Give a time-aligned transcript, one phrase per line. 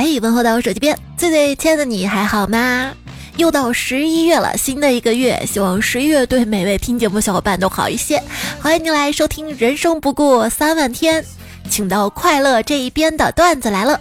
[0.00, 2.92] 嘿，问候到我手机边，最最亲爱的你还好吗？
[3.36, 8.22] 又到十一月了，新的一个月，希望十一月对每位听节目小伙伴都好一些。
[8.60, 11.20] 欢迎您来收听《人生不过三万天》，
[11.68, 14.00] 请到快乐这一边的段子来了。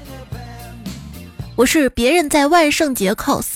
[1.55, 3.55] 我是别人在万圣节 cos，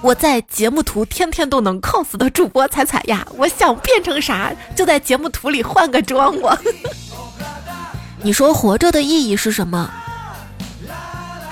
[0.00, 3.28] 我在节目图天天都能 cos 的主播彩彩呀。
[3.36, 6.34] 我想变成啥，就在节目图里换个妆。
[6.40, 6.58] 我，
[8.22, 9.90] 你说活着的意义是什么？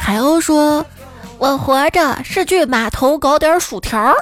[0.04, 0.84] 海鸥说。
[1.38, 4.14] 我活着是去码头搞点薯条。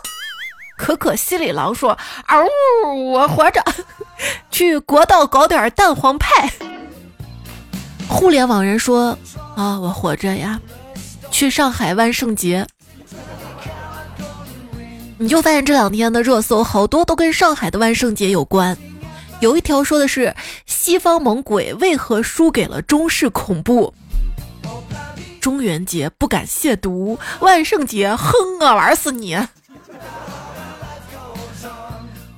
[0.78, 2.46] 可可西里狼说：“嗷，
[3.10, 3.62] 我活着
[4.50, 6.50] 去国道搞点蛋黄派。”
[8.08, 9.18] 互联网人说
[9.56, 10.60] ：“啊，我活着呀，
[11.30, 12.66] 去上海万圣节。”
[15.18, 18.76] 你就发现这两天的热搜好多都跟上海的万圣节有关。
[19.40, 23.92] 有一条说的是西方猛鬼为何输给了中式恐怖。
[25.42, 29.36] 中元节不敢亵渎，万圣节哼啊玩死你！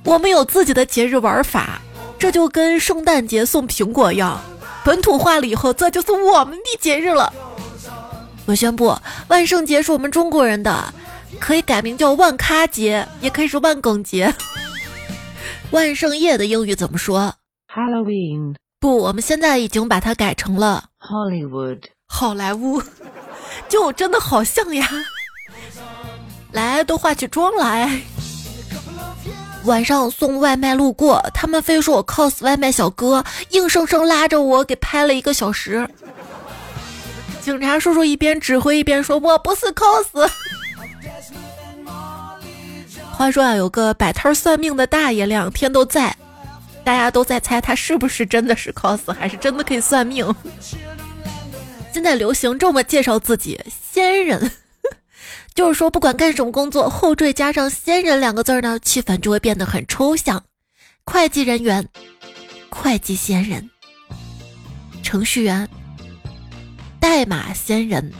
[0.03, 1.79] 我们有自己的节日玩法，
[2.17, 4.41] 这就跟圣诞节送苹果一样，
[4.83, 7.31] 本土化了以后，这就是我们的节日了。
[8.47, 10.91] 我宣布，万圣节是我们中国人的，
[11.39, 14.33] 可以改名叫万咖节，也可以是万梗节。
[15.69, 17.35] 万圣夜的英语怎么说
[17.71, 18.55] ？Halloween。
[18.79, 21.81] 不，我们现在已经把它改成了 Hollywood。
[22.07, 22.81] 好莱坞，
[23.67, 24.87] 就真的好像呀！
[26.51, 27.99] 来，都化起妆来。
[29.65, 35.87] 晚上送外卖路过，他们非说我 cos 外卖小哥，硬生生拉着我给拍了一个小时。
[37.41, 40.29] 警察叔叔一边指挥一边说：“我不是 cos。”
[43.11, 46.15] 话说啊，有个摆摊算命的大爷，两天都在，
[46.83, 50.33] 大家都在猜他是不是真的是 cos，还是真的可以算命。
[51.95, 53.57] 现在流行这么介绍自己，
[53.93, 54.51] 仙人，
[55.55, 60.43] 就是说不管干什么工作，后缀加上“仙人”两个字呢，气氛就会变得很抽象。
[61.05, 61.87] 会计人员，
[62.69, 63.61] 会计仙人；
[65.03, 65.69] 程序员，
[66.99, 68.11] 代码仙人；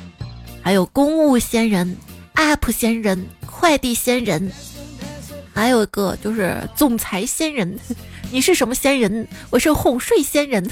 [0.63, 1.97] 还有公务仙人、
[2.35, 4.49] app 仙人、快递仙人，
[5.53, 7.77] 还有一个就是总裁仙人。
[8.31, 9.27] 你是什么仙人？
[9.49, 10.65] 我是哄睡仙人。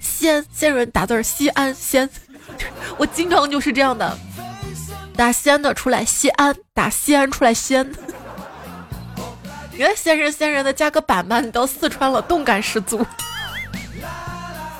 [0.00, 2.08] 仙仙人打字儿西安仙，
[2.98, 4.16] 我经常就是这样的，
[5.16, 7.90] 打西安的出来西安，打西安出来仙。
[9.72, 13.06] 你看仙人仙人的加个板板，你到四川了，动感十足。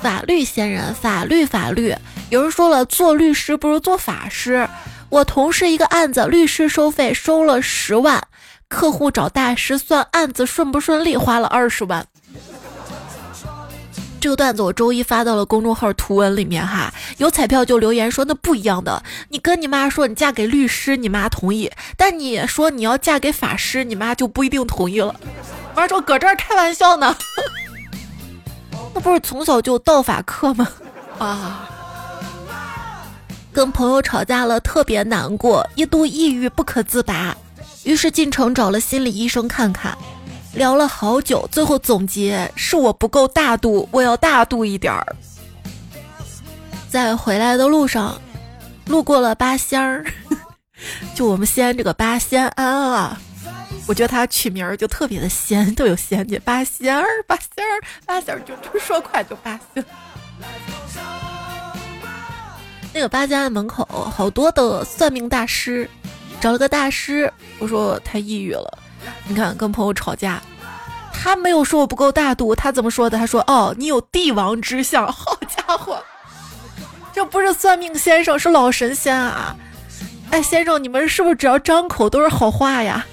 [0.01, 1.95] 法律仙人，法律法律，
[2.29, 4.67] 有人说了，做律师不如做法师。
[5.09, 8.27] 我同事一个案子，律师收费收了十万，
[8.67, 12.05] 客户找大师算案子顺不顺利，花了二十万。
[14.19, 25.15] 这个段子我周一发到了公众号图文里面哈，有彩票就留言说那不一样的，你跟你妈说你嫁给律师，你妈同意，但你说你要嫁给法师，你妈就不一定同意了。
[25.75, 27.15] 妈说搁这儿开玩笑呢，
[28.93, 30.67] 那不是从小就道法课吗？
[31.17, 31.69] 啊，
[33.53, 37.35] 跟朋友吵架了，特别难过，一度抑郁不可自拔，
[37.83, 39.97] 于是进城找了心理医生看看。
[40.53, 45.15] 聊了好久，最后总结是我不够大度，我要大度一点儿。
[46.89, 48.19] 在回来的路上，
[48.87, 50.03] 路过了八仙儿，
[51.13, 53.21] 就我们西安这个八仙庵啊，
[53.87, 56.39] 我觉得它取名儿就特别的仙，都有仙气。
[56.39, 59.85] 八仙儿，八仙儿，八仙儿，就就说快就八仙。
[62.91, 65.87] 那个八仙庵门口好多的算命大师，
[66.41, 68.79] 找了个大师，我说我太抑郁了。
[69.27, 70.41] 你看，跟朋友吵架，
[71.11, 73.17] 他没有说我不够大度，他怎么说的？
[73.17, 75.05] 他说：“哦，你有帝王之相。
[75.11, 76.01] ”好家伙，
[77.13, 79.55] 这不是算命先生，是老神仙啊！
[80.31, 83.05] 哎，先生，你们是不是只要张口都是好话呀？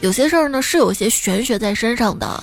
[0.00, 2.42] 有些事儿呢是有些玄学在身上的，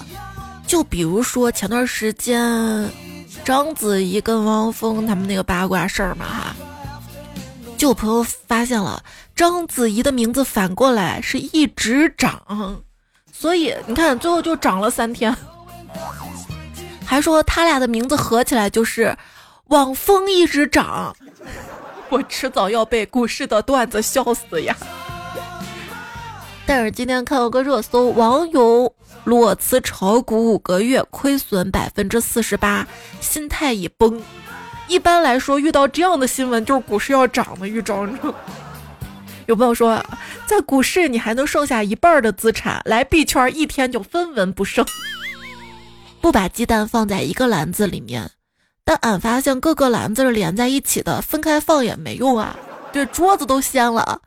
[0.65, 2.89] 就比如说前段时间
[3.45, 6.56] 章子怡跟汪峰他们那个八卦事儿嘛，哈，
[7.77, 9.01] 就有朋友发现了。
[9.35, 12.83] 章子怡的名字反过来是一直涨，
[13.31, 15.35] 所以你看最后就涨了三天。
[17.06, 19.18] 还说他俩的名字合起来就是
[19.68, 21.15] 网风一直涨，
[22.09, 24.75] 我迟早要被股市的段子笑死呀！
[26.65, 28.94] 但是今天看到个热搜，网友
[29.24, 32.88] 裸辞炒股五个月，亏损百分之四十八，
[33.19, 34.21] 心态已崩。
[34.88, 38.06] 一般来说，遇到这样的新闻，就是股市要涨的预兆。
[38.06, 38.35] 你知道吗
[39.45, 40.04] 有朋友说，
[40.45, 44.86] 在股市你还能剩下一半的资产，来币圈一天就分文不剩。
[46.22, 48.31] 不把鸡蛋放在一个篮子里面，
[48.86, 52.57] 但俺发现各个篮子是连在一起的，分开放也没用啊，
[52.94, 54.22] 这桌子都掀了。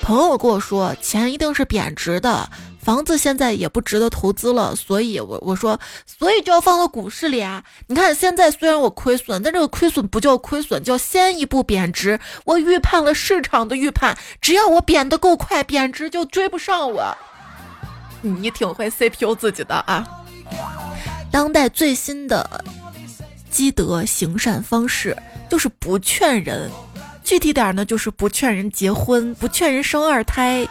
[0.00, 2.48] 朋友跟我说，钱一定是贬值的，
[2.82, 7.62] 房子现在也不值得投资了，所以我我说，所以就要放到股市里啊。
[7.88, 12.18] 你看现在虽然我亏损，但这个亏损不叫亏损，叫先一步贬值。
[12.44, 17.16] 我预判了市场的预判，只要我贬得够快，贬值就追不上我。
[18.22, 20.06] 你挺会 CPU 自己的啊。
[21.30, 22.64] 当代最新的
[23.50, 25.16] 积德行善方式
[25.48, 26.70] 就是不劝人。
[27.22, 30.66] 具体点呢，就是不劝人结婚，不劝人生二胎，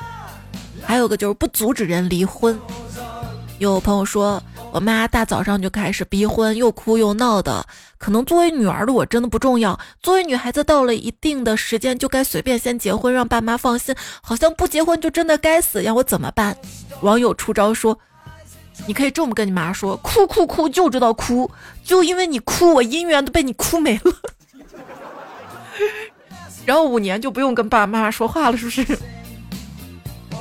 [0.89, 2.59] 还有个就是不阻止人离婚。
[3.59, 4.41] 有朋友说，
[4.71, 7.63] 我妈大早上就开始逼婚，又哭又闹的。
[8.00, 13.95] 可能作为女儿的我真的不重要，作为女孩子到了一定的时间就该随便先结婚，让爸妈放心。
[14.19, 16.57] 好像不结婚就真的该死，让我怎么办？
[17.01, 17.95] 网友出招说，
[18.88, 21.51] 你可以这么跟你妈说：哭哭哭就知道哭，
[21.83, 24.12] 就因为你哭，我姻缘都被你哭没了。
[26.65, 28.97] 然后五年就不用跟爸爸妈妈说话了，是不是？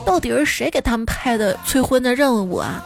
[0.09, 2.83] 到底是谁给他们派的催婚的任务啊？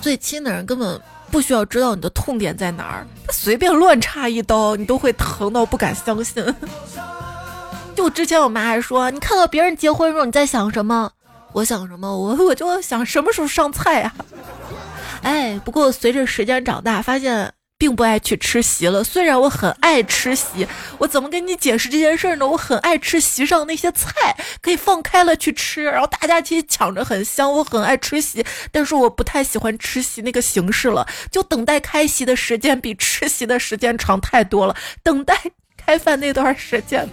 [0.00, 6.44] 最亲的人根本不需要知道你的痛点在哪儿，他随便乱插一刀，你都会疼到不敢相信。
[7.96, 11.10] 就之前我妈还说，你看到别人结婚的时候你在想什么？
[11.52, 12.16] 我想什么？
[12.16, 14.14] 我我就想什么时候上菜啊？
[15.22, 17.52] 哎，不过随着时间长大，发现。
[17.82, 20.64] 并不爱去吃席了，虽然我很爱吃席，
[20.98, 22.46] 我怎么跟你解释这件事呢？
[22.46, 27.52] 我很爱吃席上那些菜，可以放开了去吃，然后大家其实抢着很香。
[27.52, 34.76] 我很爱吃席，但是我不太喜欢吃席那个形式了，就等待开席的时间比吃席的时间长太多了。
[35.02, 35.36] 等待
[35.76, 37.08] 开饭那段时间，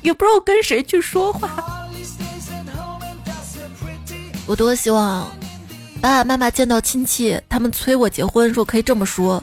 [0.00, 1.86] 也不知道跟谁去说话。
[4.46, 5.30] 我多希望
[6.00, 9.42] 爸爸妈妈见到亲戚，他们催我结婚，说可以这么说。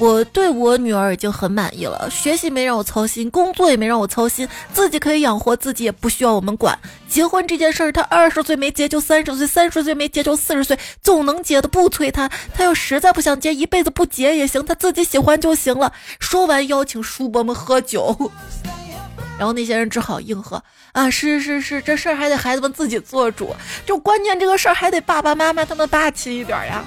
[0.00, 6.78] 我对我女儿已经很满意了，学习没让我操心，工作也没让我操心，自己可以养活自己，也不需要我们管。
[7.06, 12.30] 结婚这件事儿，她二十岁没结就三十岁，三十岁没结就四十岁，总能结的，不催她。
[12.54, 15.92] 她要实在不想结，一辈子不结也行，她自己喜欢就行了。
[16.18, 18.32] 说完，邀请叔伯们喝酒，
[19.38, 20.62] 然后那些人只好应和
[20.92, 23.54] 啊，是是是，这事儿还得孩子们自己做主，
[23.84, 26.82] 就关键这个事儿还得爸爸妈妈他们霸气一点呀。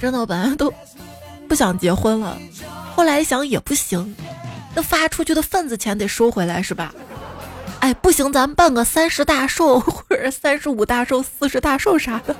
[0.00, 0.72] 真的，我本来都
[1.48, 2.36] 不想结婚了，
[2.94, 4.14] 后来一想也不行，
[4.74, 6.94] 那发出去的份子钱得收回来是吧？
[7.80, 12.34] 哎，不行，咱们办个三十大寿或者三十五大寿、四十大寿啥的。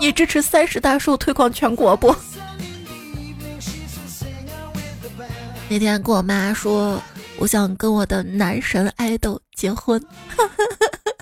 [0.00, 2.14] 你支持三十大寿推广全国不？
[5.68, 7.00] 那天跟我妈说，
[7.38, 10.02] 我想跟我的男神爱豆结婚，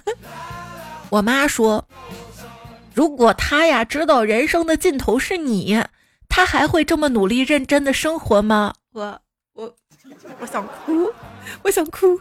[1.08, 1.84] 我妈说。
[2.94, 5.82] 如果他呀知道人生的尽头是你，
[6.28, 8.74] 他还会这么努力认真的生活吗？
[8.92, 9.20] 我
[9.54, 9.74] 我
[10.40, 11.10] 我想哭，
[11.62, 12.20] 我想哭。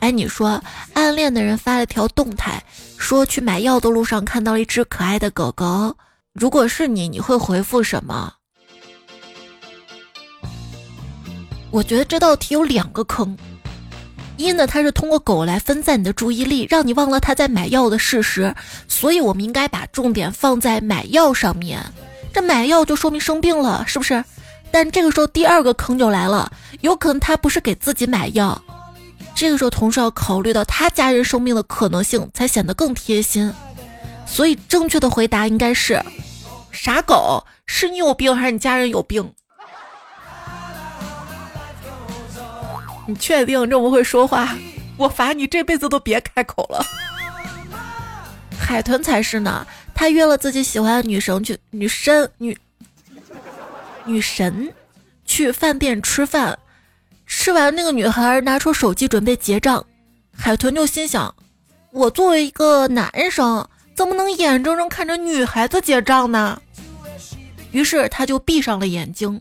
[0.00, 0.62] 哎，你说
[0.94, 2.62] 暗恋的人发了条动态，
[2.96, 5.96] 说去买药的路上看到了一只可爱的狗狗。
[6.32, 8.32] 如果是你，你会回复什么？
[11.70, 13.36] 我觉得这道题有两个坑。
[14.36, 18.54] 一呢，它是通过狗来分散你的注意力，让你忘了他在买药的事实，
[18.86, 21.80] 所以我们应该把重点放在买药上面。
[22.32, 24.22] 这买药就说明生病了，是不是？
[24.70, 26.50] 但这个时候第二个坑就来了，
[26.80, 28.60] 有可能他不是给自己买药，
[29.34, 33.50] 这个时候同时要考虑到他家人生病的可能性，才显得更贴心。
[34.26, 36.02] 所以正确的回答应该是：
[36.72, 39.32] 傻狗，是你有病还是你家人有病？
[43.06, 44.54] 你确定这么会说话？
[44.96, 46.84] 我罚你这辈子都别开口了。
[48.58, 52.56] 海豚才是呢，他约了自己喜欢的女神去，女神女
[54.04, 54.72] 女神
[55.24, 56.58] 去饭店吃饭，
[57.26, 59.84] 吃完那个女孩拿出手机准备结账，
[60.36, 61.32] 海豚就心想：
[61.92, 66.60] 我作为一个男生，怎么能眼睁睁看着女孩子结账呢？
[67.70, 69.40] 于是他就闭上了眼睛。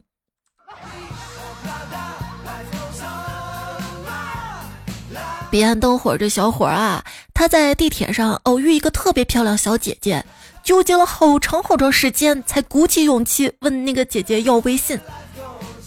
[5.56, 7.02] 彼岸灯火，这小伙啊，
[7.34, 10.26] 他在地铁上偶遇一个特别漂亮小姐姐，
[10.66, 15.00] 纠结了好长好长时间，才鼓起勇气问那个姐姐要微信。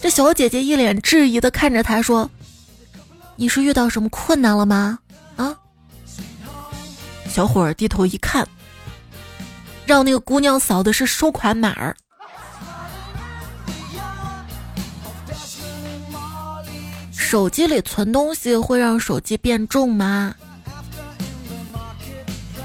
[0.00, 2.30] 这小姐姐一脸质疑的看着他说
[3.36, 5.00] ：“你是遇到什么困难了吗？”
[5.36, 5.54] 啊？
[7.28, 8.48] 小伙低头一看，
[9.84, 11.94] 让那个姑娘扫的是收款码儿。
[17.28, 20.34] 手机里存东西会让手机变重吗？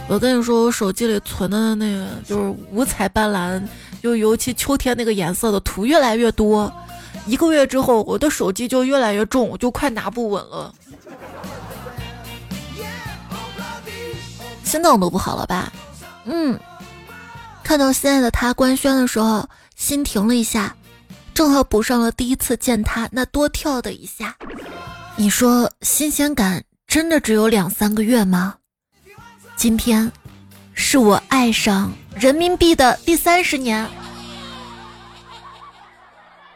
[0.08, 3.62] 我跟你说，我手机里存的那个就是五彩斑斓，
[4.02, 6.72] 就尤其秋天那个颜色的图越来越多。
[7.26, 10.74] 一个月之后，我的手机就越来越重，就快拿不稳了。
[14.64, 15.74] 心脏都不好了吧？
[16.24, 16.58] 嗯。
[17.66, 20.74] 看到心爱的他官宣的时候，心停了一下，
[21.34, 24.36] 正好补上了第一次见他那多跳的一下。
[25.16, 28.56] 你说新鲜感真的只有两三个月吗？
[29.56, 30.12] 今天，
[30.74, 33.88] 是我爱上人民币的第三十年。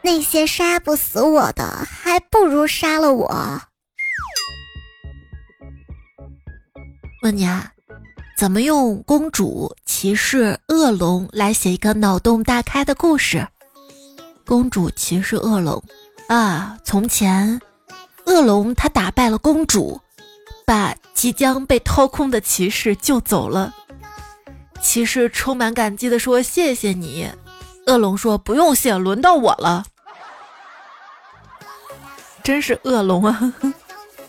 [0.02, 3.60] 那些杀不死我的，还不如杀了我。
[7.22, 7.72] 问你啊，
[8.36, 13.46] 怎么用公主、骑士、恶龙来写一个脑洞大开的故事？
[14.48, 15.82] 公主、骑士、恶龙
[16.28, 16.78] 啊！
[16.82, 17.60] 从前，
[18.24, 20.00] 恶龙他打败了公主，
[20.64, 23.74] 把即将被掏空的骑士救走了。
[24.80, 27.30] 骑士充满感激的说：“谢谢你。”
[27.86, 29.84] 恶龙说：“不用谢，轮到我了。”
[32.42, 33.52] 真是恶龙啊！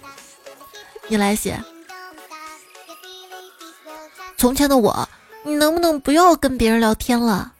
[1.07, 1.63] 你来写。
[4.35, 5.07] 从前的我，
[5.43, 7.53] 你能不能不要跟别人聊天了？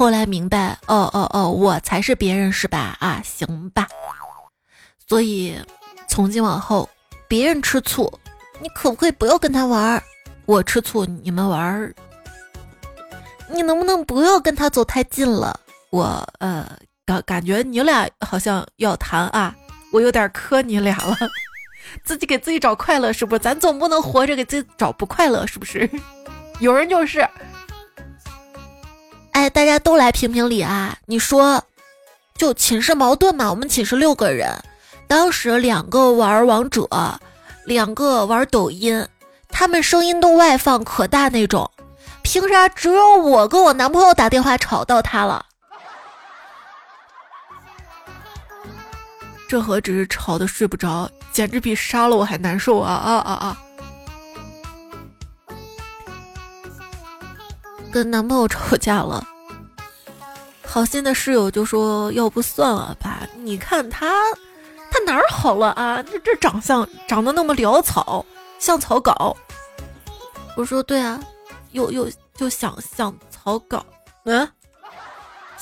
[0.00, 2.96] 后来明白，哦哦哦，我才是别人是吧？
[3.00, 3.86] 啊，行吧。
[5.06, 5.54] 所以
[6.08, 6.88] 从今往后，
[7.28, 8.10] 别人吃醋，
[8.62, 10.02] 你可不可以不要跟他玩儿？
[10.46, 11.94] 我吃醋，你们玩儿。
[13.50, 15.60] 你能不能不要跟他走太近了？
[15.90, 16.66] 我呃
[17.04, 19.54] 感感觉你俩好像要谈啊，
[19.92, 21.14] 我有点磕你俩了。
[22.02, 23.38] 自己给自己找快乐是不是？
[23.38, 25.86] 咱总不能活着给自己找不快乐是不是？
[26.58, 27.28] 有人就是，
[29.40, 30.98] 哎，大家都来评评理啊！
[31.06, 31.64] 你说，
[32.36, 33.48] 就寝室矛盾嘛？
[33.48, 34.54] 我们寝室六个人，
[35.08, 36.86] 当时两个玩王者，
[37.64, 39.08] 两个玩抖音，
[39.48, 41.70] 他们声音都外放可大那种。
[42.20, 45.46] 凭啥只有我跟我男朋友打电话吵到他了？
[49.48, 53.58] 这何止是吵的睡不着，简直比杀了我还难受啊啊啊啊！
[57.90, 59.26] 跟男朋友吵架了，
[60.64, 63.26] 好心的室友就说：“要不算了吧？
[63.36, 64.06] 你看他，
[64.90, 66.02] 他哪儿好了啊？
[66.02, 68.24] 这这长相长得那么潦草，
[68.58, 69.36] 像草稿。”
[70.56, 71.20] 我说：“对啊。”
[71.72, 73.86] 又又就想像草稿，
[74.24, 74.48] 嗯，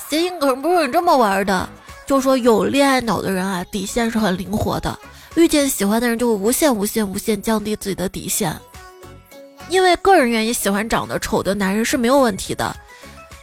[0.09, 1.69] 谐音梗不是你这么玩的？
[2.07, 4.97] 就说有恋爱脑的人啊，底线是很灵活的，
[5.35, 8.59] 遇见喜欢的人就会无限无限无限降低自己的底线。
[9.69, 12.75] 因为个人原因喜欢长得丑的男人是没有问题的，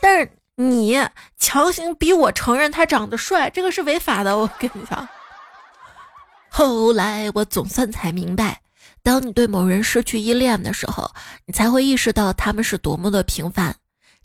[0.03, 1.01] 但是你
[1.39, 4.37] 强行逼我承认他长得帅，这个是违法的。
[4.37, 5.09] 我跟你讲，
[6.49, 8.61] 后来我总算才明白。
[9.03, 11.09] 当你对某人失去依恋的时候，
[11.45, 13.77] 你才会意识到他们是多么的平凡。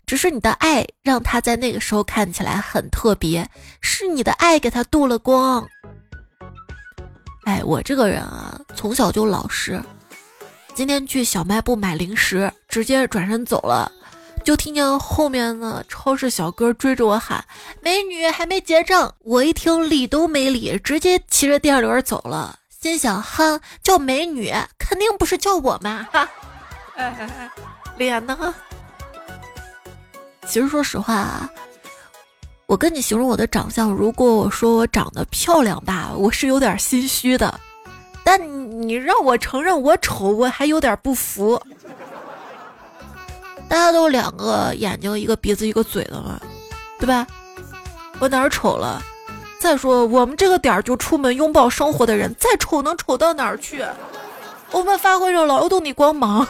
[0.04, 3.48] 只是你的爱让他在那个时候看起来很特别，
[3.80, 5.64] 是你的爱给他镀了光。
[7.44, 9.80] 哎，我这个人啊，从小就老实。
[10.74, 13.90] 今天去小卖部买零食，直接转身走了，
[14.42, 17.44] 就听见后面的超市小哥追着我喊
[17.82, 22.58] ：“美女，还没结账。”我一听理都没理，直接骑着电驴走了。
[22.80, 26.28] 心想哈，叫美女肯定不是叫我嘛哈，
[27.96, 28.54] 脸呢？
[30.48, 31.48] 其实说实话啊，
[32.66, 37.60] 我跟你形容我的长相，如果我说我长得漂亮吧，我是有点心虚的。
[38.24, 38.40] 但
[38.86, 41.60] 你让我承认我丑，我还有点不服。
[43.68, 46.38] 大家都两个眼睛、一个鼻子、一个嘴的嘛，
[46.98, 47.26] 对吧？
[48.18, 49.02] 我哪儿丑了？
[49.58, 53.84] 再说，我们这个点儿就出门拥抱生活的人，再丑能丑到哪儿去？
[54.70, 56.46] 我们发挥着劳动的光芒。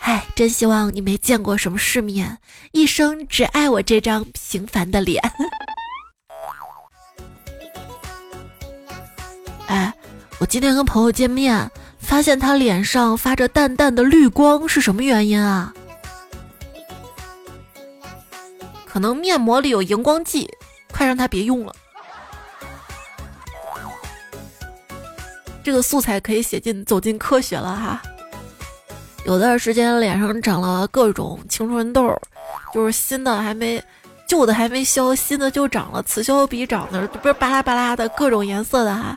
[0.00, 2.38] 唉，真希望你没见过什么世面，
[2.72, 5.22] 一生只爱我这张平凡的脸。
[9.68, 9.94] 哎，
[10.42, 11.70] 我今天跟朋友见面，
[12.00, 15.72] 发现他脸上发着淡淡的绿光，是什么原因啊？
[18.84, 20.50] 可能面膜里有荧光剂。
[20.90, 21.72] 快让他别用了！
[25.62, 28.02] 这个素材可以写进走进科学了哈。
[29.24, 32.20] 有段时间脸上长了各种青春痘，
[32.74, 33.80] 就是新的还没，
[34.26, 39.16] 旧的还没消，新的就长了，此消彼长的，不是巴拉巴拉的各种颜色的哈。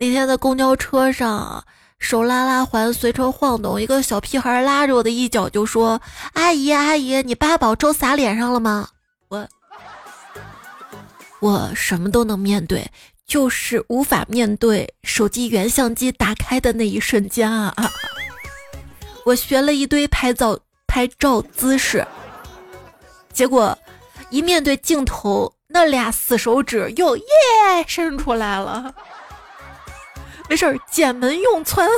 [0.00, 1.64] 那天在公交车上，
[1.98, 6.00] 手拉拉环随车晃动，一个小屁孩拉着我的衣角就说
[6.34, 8.88] ：“阿姨阿姨，你八宝粥洒脸上了吗？”
[9.28, 9.48] 我。
[11.40, 12.88] 我什么都能面对，
[13.26, 17.74] 就是无法面对手机原相机打开的那一瞬间啊！
[19.26, 22.06] 我学了一堆拍照拍照姿势，
[23.32, 23.76] 结果
[24.30, 27.24] 一面对镜头，那俩死手指又耶
[27.88, 28.94] 伸出来了。
[30.48, 31.88] 没事儿，简门用窜。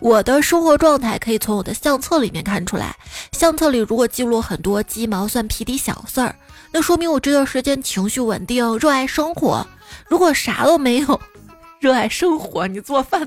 [0.00, 2.96] 我的生活状态可以从我的相册里面看出来。
[3.32, 6.34] 相册里如果记录很多鸡毛蒜皮的小事儿，
[6.72, 9.66] 那说明我这段时间情绪稳定，热爱生活。
[10.06, 11.20] 如果啥都没有，
[11.80, 13.26] 热爱生活，你做饭，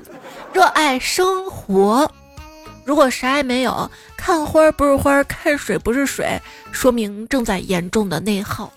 [0.52, 2.10] 热爱生活。
[2.84, 6.40] 如果啥也没有，看花不是花，看水不是水，
[6.70, 8.72] 说明正在严重的内耗。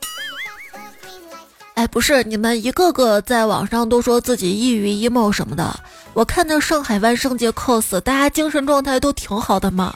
[1.76, 5.78] 哎，不是，你们一个个在网上都说自己抑郁 emo 什么的。
[6.14, 9.94] 我看那上海万圣节 cos，大家精神状态都挺好的嘛。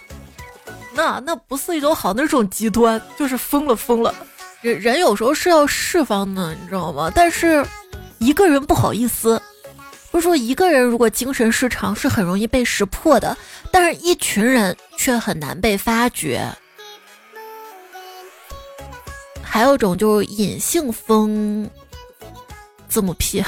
[0.94, 4.14] 那那不是一种好，那是种极端，就是疯了疯了。
[4.60, 7.10] 人人有时候是要释放的，你知道吗？
[7.16, 7.66] 但是
[8.18, 9.42] 一个人不好意思，
[10.12, 13.38] 不是说一个人如果精神失常是很容易被识破的，
[13.72, 16.46] 但是一群人却很难被发觉。
[19.50, 21.68] 还有种就是隐性疯，
[22.88, 23.44] 字母 P，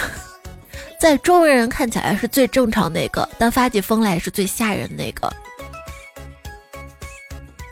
[1.00, 5.32] 在周围人看起来是最正常那个，但发起疯来是最吓人那个。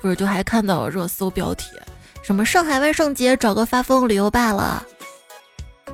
[0.01, 1.65] 不是，就还看到热搜标题，
[2.21, 4.85] 什么上海万圣节找个发疯理由罢了。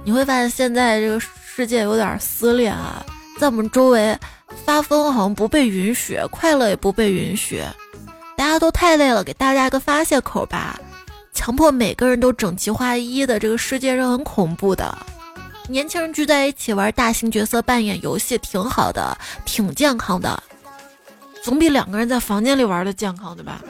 [0.04, 3.04] 你会发现现在这个世界有点撕裂啊，
[3.40, 4.16] 在我们周围
[4.66, 7.64] 发疯好像不被允许，快乐也不被允许，
[8.38, 10.80] 大家都太累了，给大家一个发泄口吧。
[11.36, 14.98] 强迫每个人都整齐划一的这个世界是很恐怖的。
[15.68, 19.16] 年轻人聚在一起玩大型角色扮演游戏挺好的，
[19.46, 20.42] 挺健康的，
[21.44, 23.62] 总比两个人在房间里玩的健康，对吧？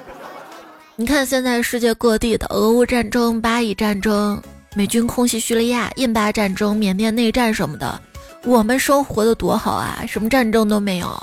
[0.95, 4.41] 你看现在世界各地的俄乌战争、巴以战争、
[4.75, 7.99] 美军空袭叙利亚、印巴战争、缅甸内战什么的，
[8.43, 11.21] 我们生活的多好啊，什么战争都没有。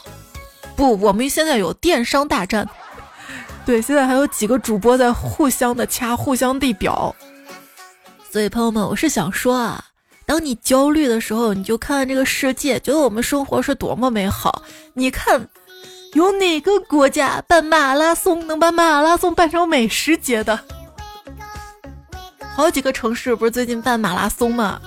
[0.74, 2.68] 不，我们现在有电商大战。
[3.64, 7.14] 对，现在还有几个主播在互相的掐，互相地表。
[8.30, 9.84] 所以朋友们，我是想说啊，
[10.26, 14.62] 当你焦虑的时候，你就看看这个世界，觉得我们生活是多么美好。
[14.94, 15.48] 你看，
[16.14, 20.58] 有哪个国家办马拉松能把马拉松办成美食节的？
[22.54, 24.80] 好几个城市不是最近办马拉松吗？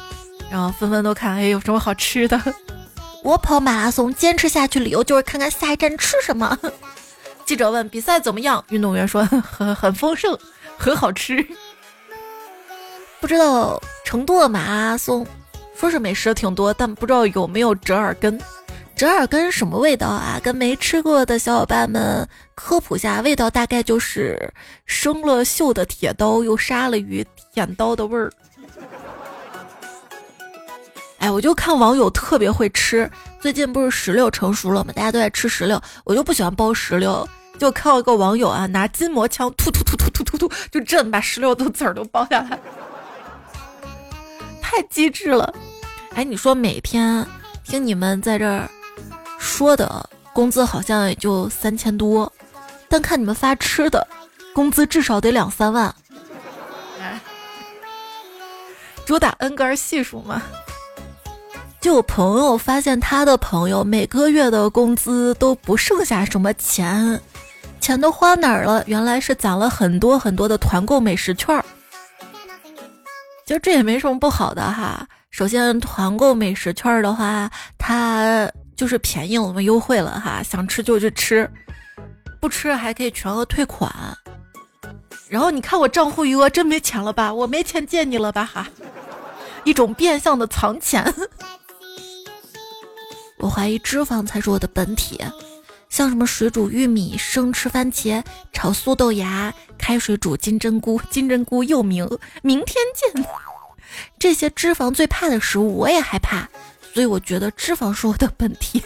[0.52, 2.40] 然后纷纷都看，哎，有什么好吃的？
[3.24, 6.58] 我跑马拉松坚持下去，理由就是看看下一站吃什么。
[7.46, 10.38] 记者问：“比赛怎么样？”运动员说：“很很丰盛，
[10.78, 11.46] 很好吃。”
[13.22, 15.26] 不知道成都的马拉松，
[15.76, 18.40] 说是美食挺多，但不知道有没有折耳根。
[18.96, 20.40] 折耳根什么味道啊？
[20.42, 24.52] 跟没吃过的小伙伴们科普下，味道大概就是
[24.86, 28.32] 生了锈的铁刀又杀了鱼舔刀的味儿。
[31.18, 33.10] 哎，我就看网友特别会吃。
[33.46, 34.92] 最近不是石榴成熟了吗？
[34.92, 37.30] 大家都在吃石榴，我就不喜欢剥石榴。
[37.60, 42.60] 就看到一个网友啊，拿筋膜枪突突突突突突突，就震把石榴的籽儿都剥下来，
[44.64, 45.54] 太机智了。
[46.16, 47.24] 哎，你说每天
[47.64, 48.68] 听你们在这儿
[49.38, 52.34] 说的工资好像也就三千多，
[52.90, 54.08] 但看你们发吃的，
[54.56, 55.94] 工资至少得两三万。
[59.06, 60.42] 主打恩格尔系数嘛。
[61.86, 67.22] 就有朋友发现，他的朋友每个月的工资都不剩下什么钱，
[67.80, 68.84] 钱都花哪儿了？
[68.88, 71.64] 原来是攒了很多很多的团购美食券儿。
[73.46, 75.08] 其实这也没什么不好的哈。
[75.30, 81.48] 首先，团购美食券儿的话，它就是便宜了嘛，优惠了哈，想吃就去吃，
[82.42, 83.94] 不吃还可以全额退款。
[85.30, 87.32] 然后你看我账户余额真没钱了吧？
[87.32, 88.44] 我没钱借你了吧？
[88.44, 88.68] 哈，
[89.64, 91.14] 一种变相的藏钱。
[93.38, 95.20] 我怀疑脂肪才是我的本体，
[95.90, 102.08] 像什么水煮玉米、生吃番茄、炒素豆芽、开水煮金针菇，金针菇又名
[102.42, 103.26] 明天见。
[104.20, 106.48] 这些脂肪最怕的食物，我也害怕，
[106.94, 108.84] 所以我觉得脂肪是我的本体。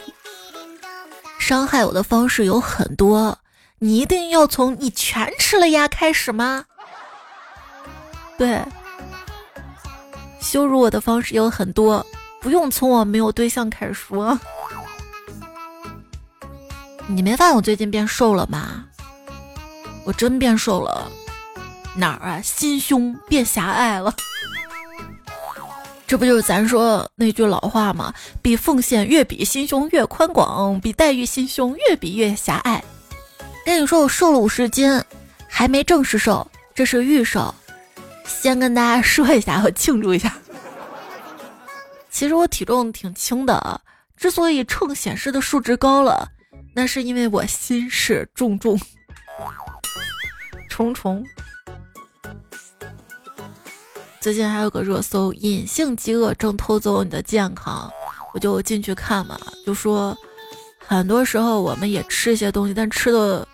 [1.39, 3.39] 伤害我的方式有很多，
[3.79, 6.65] 你一定要从你全吃了呀开始吗？
[8.37, 8.61] 对，
[10.41, 12.05] 羞辱我的方式有很多。
[12.41, 14.39] 不用从我没有对象开始说。
[17.07, 18.85] 你没发现我最近变瘦了吗？
[20.05, 21.11] 我真变瘦了，
[21.95, 22.41] 哪儿啊？
[22.41, 24.13] 心胸变狭隘了。
[26.07, 28.13] 这不就是咱说那句老话吗？
[28.41, 32.83] 比奉献越比心胸越宽广，比待遇心胸越比越狭隘。
[33.65, 35.03] 跟你说，我瘦了五十斤，
[35.47, 37.53] 还没正式瘦，这是预瘦。
[38.25, 40.35] 先跟大家说一下，我庆祝一下。
[42.19, 43.79] 其实我体重挺轻的啊，
[44.17, 46.27] 之所以秤显示的数值高了，
[46.75, 48.77] 那是因为我心事重重
[50.67, 51.25] 重重。
[54.19, 57.89] 最近还有个热搜，隐性饥饿正偷走你的健康，
[58.33, 60.13] 我就进去看嘛，就说
[60.77, 63.47] 很多时候我们也吃一些东西，但吃的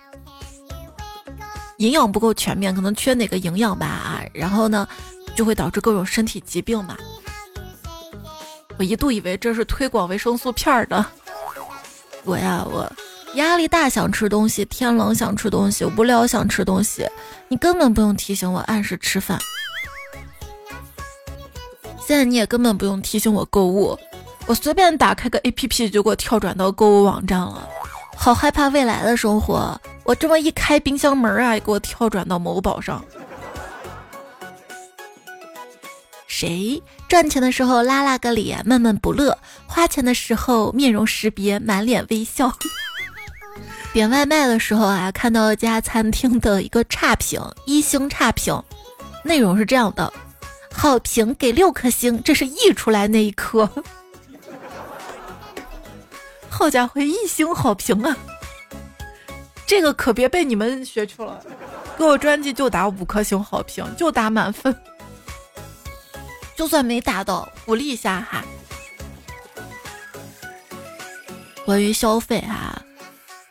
[1.78, 4.88] 营养不够全面，可能缺哪个营养吧啊，然后呢
[5.36, 6.98] 就会导致各种身体疾病嘛。
[8.78, 11.06] 我一度以为这是推广维生素片的，
[12.24, 12.92] 我呀我。
[13.36, 17.06] 压力大想吃东西，天冷想吃东西，无聊想吃东西，
[17.50, 19.38] 你根本不用提醒我按时吃饭。
[22.00, 23.98] 现在你也根本不用提醒我购物，
[24.46, 27.68] 我随便打开个 A P P 就给我跳转到购物网站了。
[28.16, 33.04] 好害怕未来的生活，我这么一开冰箱门啊，给我跳转到某宝上。
[36.38, 39.32] 谁赚钱的时候拉拉个脸，闷闷不乐；
[39.66, 42.52] 花钱的时候面容识别，满脸微笑。
[43.94, 48.62] 点外卖的时候啊，看到一家餐厅的一个差评，一星差评，
[49.24, 50.12] 内容是这样的：
[50.74, 53.70] 好评给六颗星，这是溢出来那一颗。
[56.50, 58.18] 好家伙，一星好评啊！
[59.66, 61.42] 这个可别被你们学去了，
[61.98, 64.76] 给我专辑就打五颗星好评，就打满分，
[66.56, 68.44] 就算没打到，鼓励一下哈。
[71.66, 72.82] 关于消费哈。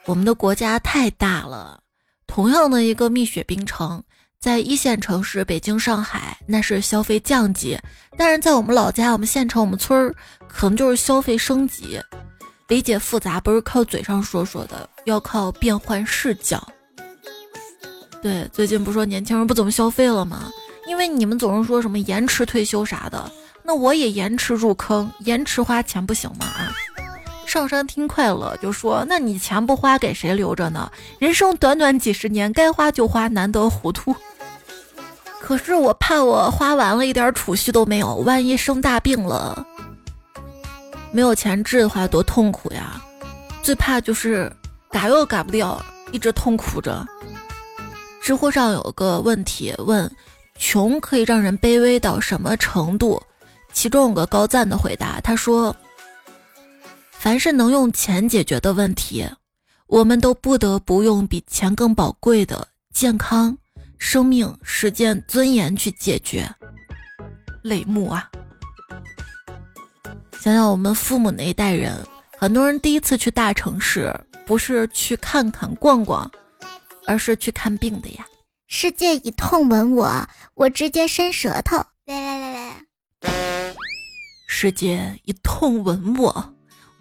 [0.06, 1.80] 我们的国家太大了，
[2.26, 4.02] 同样的一个蜜雪冰城，
[4.38, 7.78] 在一线城市北京、上海，那是消费降级；
[8.18, 10.14] 但是在我们老家、我们县城、我们村儿，
[10.46, 11.98] 可能就是消费升级。
[12.68, 16.66] 理解复杂不是靠嘴上说说的，要靠变换视角。
[18.22, 20.50] 对，最近不说年轻人不怎么消费了吗？
[20.86, 23.30] 因为你们总是说什么延迟退休啥的，
[23.62, 26.46] 那我也延迟入坑，延迟花钱不行吗？
[26.46, 26.72] 啊？
[27.46, 30.90] 上山听快乐就说：“那你钱不花给谁留着呢？
[31.18, 34.16] 人生短短几十年，该花就花，难得糊涂。
[35.40, 39.64] 可是我怕我花完了，一点储蓄都没有，万一生大病了，
[41.12, 43.00] 没有钱治的话，多痛苦呀！
[43.62, 44.50] 最怕就是
[44.90, 45.80] 改又改不掉，
[46.12, 47.06] 一直痛苦着。”
[48.22, 50.10] 知乎上有个问题问
[50.58, 53.22] ：“穷可以让人卑微到什么程度？”
[53.72, 55.74] 其中有个高赞的回答，他说。
[57.10, 59.26] 凡是能用钱解决的问题，
[59.86, 63.56] 我们都不得不用比钱更宝贵的健康、
[63.98, 66.46] 生命、时间、尊严去解决。
[67.62, 68.30] 泪目啊！
[70.38, 71.96] 想想我们父母那一代人，
[72.38, 74.14] 很多人第一次去大城市，
[74.44, 76.30] 不是去看看逛逛，
[77.06, 78.26] 而是去看病的呀。
[78.76, 81.76] 世界以痛吻我，我直接伸舌头。
[82.06, 82.52] 来来来
[83.20, 83.32] 来，
[84.48, 86.54] 世界以痛吻我。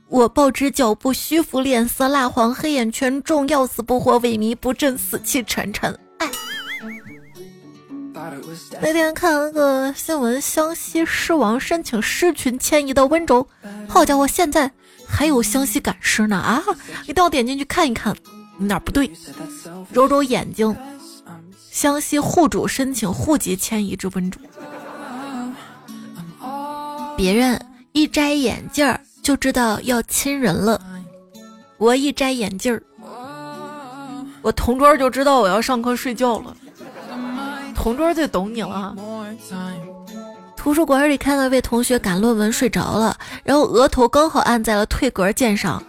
[0.07, 5.99] 我报之脚步虚浮，脸色蜡黄，黑眼圈重，要死不活，萎靡不振，死气沉沉。
[6.19, 6.29] 哎，
[8.79, 13.47] 那天看了个新闻，湘西狮王申请狮群迁移到温州。
[13.89, 14.71] 好家伙，现在
[15.07, 16.63] 还有湘西赶尸呢啊！
[17.07, 18.15] 一定要点进去看一看，
[18.59, 19.11] 哪不对？
[19.91, 20.77] 揉揉眼睛，
[21.73, 24.39] 湘西户主申请户籍迁移至温州。
[27.17, 27.59] 别人
[27.93, 29.01] 一摘眼镜儿。
[29.23, 30.79] 就知道要亲人了。
[31.77, 32.83] 我一摘眼镜儿，
[34.41, 36.53] 我同桌就知道我要上课睡觉了。
[37.73, 38.93] 同桌最懂你了。
[40.57, 45.81] 图书馆里看到一位同学赶论文睡着了，然后额头刚好按在了退格键上，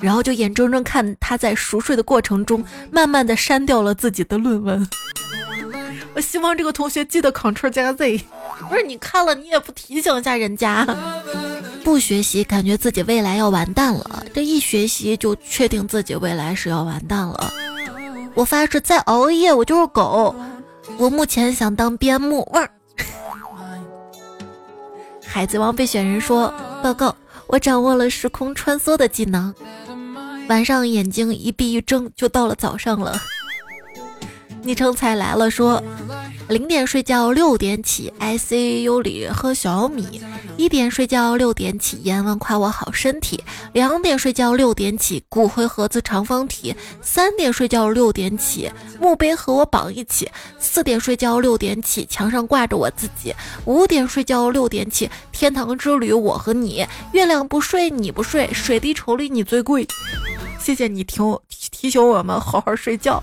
[0.00, 4.84] 然后就眼睁睁看他在熟睡的过程中，慢慢的删掉了自己的论文。
[6.14, 8.20] 我希望这个同学记得 Ctrl 加 Z。
[8.68, 10.86] 不是你看了，你也不提醒一下人家。
[11.82, 17.52] 不学习，感觉自己未来要完蛋了；这一学习，就确定自己未来是要完蛋了。
[18.34, 20.34] 我发誓，再熬夜，我就是狗。
[20.98, 22.46] 我目前想当边牧。
[22.52, 22.70] 味儿。
[25.24, 29.54] 海贼王备选人说：“报告，我掌握了时空穿梭的技能。
[30.48, 33.18] 晚上眼睛一闭一睁，就到了早上了。”
[34.62, 35.82] 昵称才来了，说
[36.48, 40.04] 零点睡觉，六点起，ICU 里喝小米；
[40.56, 43.38] 一点睡觉，六点起，阎王夸我好身体；
[43.72, 48.70] 两点睡觉，六点起，骨灰盒子长方体；三点睡觉，六点起，
[49.00, 50.26] 墓碑和我绑一起；
[50.58, 53.32] 四点睡觉，六点起，墙上挂着我自己；
[53.64, 59.86] 五点睡觉，六点起，天堂之旅我和你；月亮不睡你不睡，水滴筹里你最贵。
[60.58, 61.18] 谢谢你提
[61.70, 63.22] 提醒我们好好睡觉。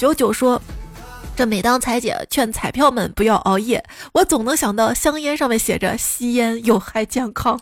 [0.00, 0.62] 九九说
[1.36, 3.84] ：“这每当彩姐劝彩票们不要熬夜，
[4.14, 7.60] 我总能想到香烟上面写着吸烟有害健康。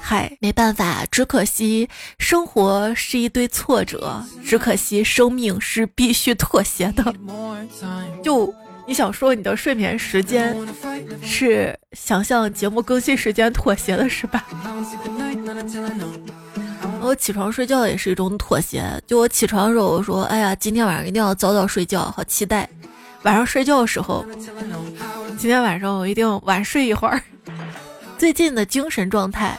[0.00, 7.14] 嗨，没办法，只可惜生活是一堆挫折，只可惜生命是必须妥协的。
[8.20, 8.52] 就
[8.84, 10.56] 你想说你的睡眠时间
[11.22, 14.44] 是想向节目更新时间妥协的是吧？
[17.02, 18.84] 我起床睡觉也是一种妥协。
[19.06, 22.68] 就我起床的时候，我说：“哎呀，今天晚上一定要早早睡觉，好期待。”
[23.22, 24.24] 晚上睡觉的时候，
[25.38, 27.22] 今天晚上我一定晚睡一会儿。
[28.18, 29.58] 最近的精神状态，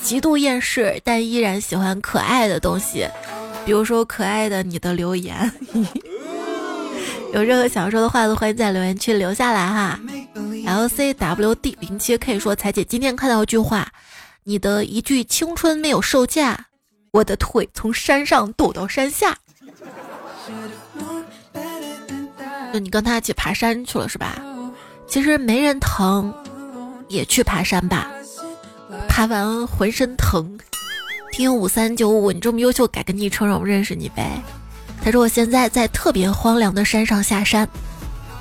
[0.00, 3.08] 极度厌世，但依然喜欢可爱的东西，
[3.64, 5.50] 比如说可爱的你的留言。
[7.32, 9.98] 有任何想说的话，都欢迎在留言区留下来哈。
[10.66, 13.88] L C W D 零七 K 说：“彩姐今天看到一句话，
[14.44, 16.66] 你的一句青春没有售价。”
[17.12, 19.36] 我的腿从山上抖到山下，
[22.72, 24.42] 就你跟他一起爬山去了是吧？
[25.06, 26.32] 其实没人疼，
[27.08, 28.10] 也去爬山吧，
[29.06, 30.58] 爬完浑身疼。
[31.32, 34.40] 听五三九五，你这么优秀，改个昵称让我认识你呗。
[35.04, 37.68] 他说我现在在特别荒凉的山上下山，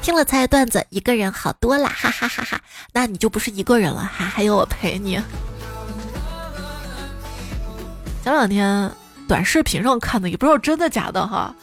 [0.01, 2.61] 听了猜段子，一个人好多啦，哈哈哈哈。
[2.93, 5.21] 那你就不是一个人了，还还有我陪你。
[8.23, 8.91] 前两天
[9.27, 11.53] 短视频上看的，也不知道真的假的哈，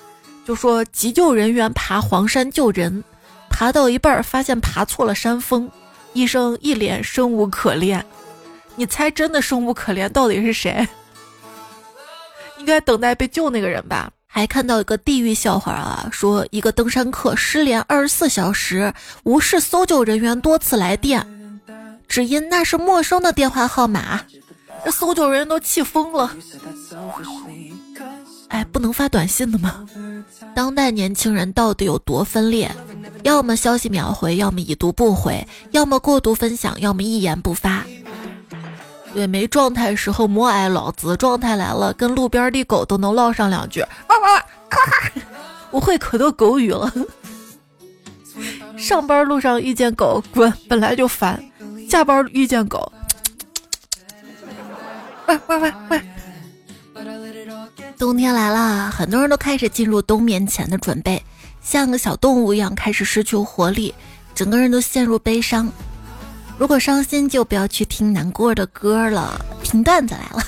[0.45, 3.05] 就说急救人员爬黄山救人，
[3.49, 5.71] 爬到一半发现爬错了山峰，
[6.15, 8.05] 医生一脸生无可恋。
[8.75, 10.87] 你猜真的生无可恋到底是谁？
[12.59, 14.11] 应该等待被救那个人吧。
[14.27, 18.93] 还看到一个地狱笑话啊，说一个登山客失联二十四小时，
[19.23, 21.25] 无视搜救人员多次来电，
[22.09, 24.21] 只因那是陌生的电话号码。
[24.89, 26.35] 这搜救人员都气疯了，
[28.49, 29.87] 哎，不能发短信的吗？
[30.55, 32.75] 当代年轻人到底有多分裂？
[33.23, 37.85] 要么消息秒回，要么已读不回，要么过度分享，要么一言不发。
[39.13, 43.85] 对，没状态时候莫爱老子，状态来了，跟路边的狗都能唠上两句。
[45.71, 46.91] 我会可多狗语了。
[48.79, 51.37] 上班路上遇见狗，滚，本来就烦；
[51.91, 52.91] 下班遇见狗。
[55.29, 56.01] 喂喂喂喂！
[57.99, 61.23] 冬天来了，很多人都开始进入冬眠前的准备，
[61.63, 63.95] 像个小动物一样开始失去活力，
[64.35, 65.71] 整个人都陷入悲伤。
[66.57, 69.45] 如果伤心，就不要去听难过的歌了。
[69.63, 70.43] 听段子来了，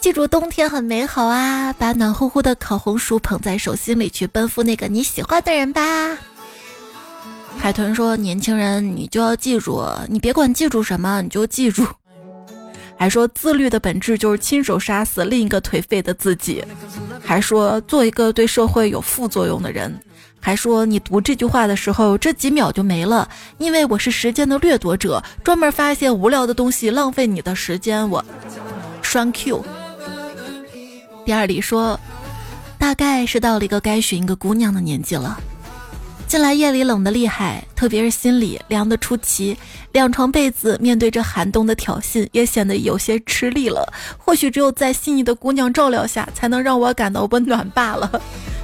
[0.00, 1.72] 记住冬天很美好啊！
[1.72, 5.82] 把暖乎乎的烤红薯捧在手心里，去奔赴那个你喜欢的人吧。
[7.58, 11.86] 海豚说：“年轻人，你就要记住，你别管记住什么，你就记住。”
[12.98, 16.64] 还说自律的本质就是亲手杀死另一个颓废的自己，
[17.24, 19.96] 还说做一个对社会有副作用的人，
[20.40, 28.10] 还说你读这句话的时候这几秒就没了，因为我是时间的掠夺者，专门发现无聊的东西浪费你的时间。
[28.10, 28.24] 我
[29.00, 29.64] 双 Q。
[31.24, 31.98] 第二里说，
[32.78, 35.38] 大概是到了一个该寻一个姑娘的年纪了。
[36.28, 39.56] 近来夜里冷得厉害，特别是心里凉得出奇，
[39.92, 43.90] 两床被子面对着寒冬的挑衅，也显得有些吃力了。
[44.18, 48.20] 或许只有在心仪的姑娘照料下，才能让我感到温暖罢了。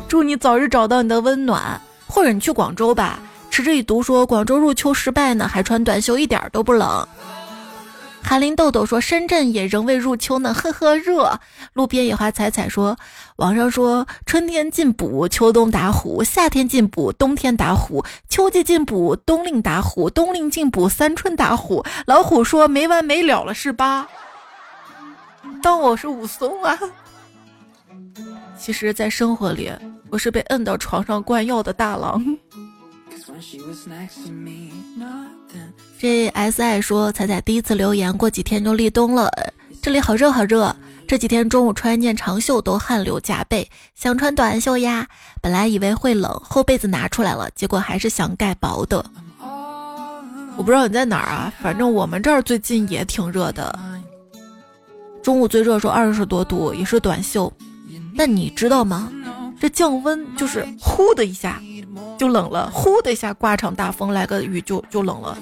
[0.07, 3.19] 祝你早日找到你的温暖，或者你去广州吧。
[3.51, 7.09] 持之以读说广州入秋失败呢，还穿短袖一点都不冷。
[8.27, 11.39] 韩林豆豆说：“深圳也仍未入秋呢，呵呵热。”
[11.75, 12.97] 路边野花采采说
[13.37, 24.09] ：“网上说春天进补，秋冬打虎；夏天进补，冬天打虎；秋季进补，冬令打虎；冬令进补，三春打虎。”老虎说：“没完没了了是吧？”
[25.63, 26.77] 当我是武松啊！
[28.59, 29.71] 其实，在生活里，
[30.11, 32.25] 我是被摁到床上灌药的大郎。
[35.99, 39.31] 这 S I 说彩彩第一次留言，过几天就立冬了，
[39.81, 40.75] 这里好热好热。
[41.07, 45.07] 这几天中午穿一件长袖都汗流浃背，想穿短袖呀。
[45.41, 49.05] 本来以为会冷，厚被子拿出来了，结果还是想盖薄的。
[50.57, 53.79] 我不知道你在哪儿啊，反正我们这儿最近也挺热的。
[55.23, 57.51] 中午最热时候二十多度，也是短袖。
[58.17, 59.11] 但你知道吗？
[59.59, 61.61] 这降温就是呼的一下。
[62.19, 65.37] 就冷了，呼的一下刮场大风，来个雨就就冷了。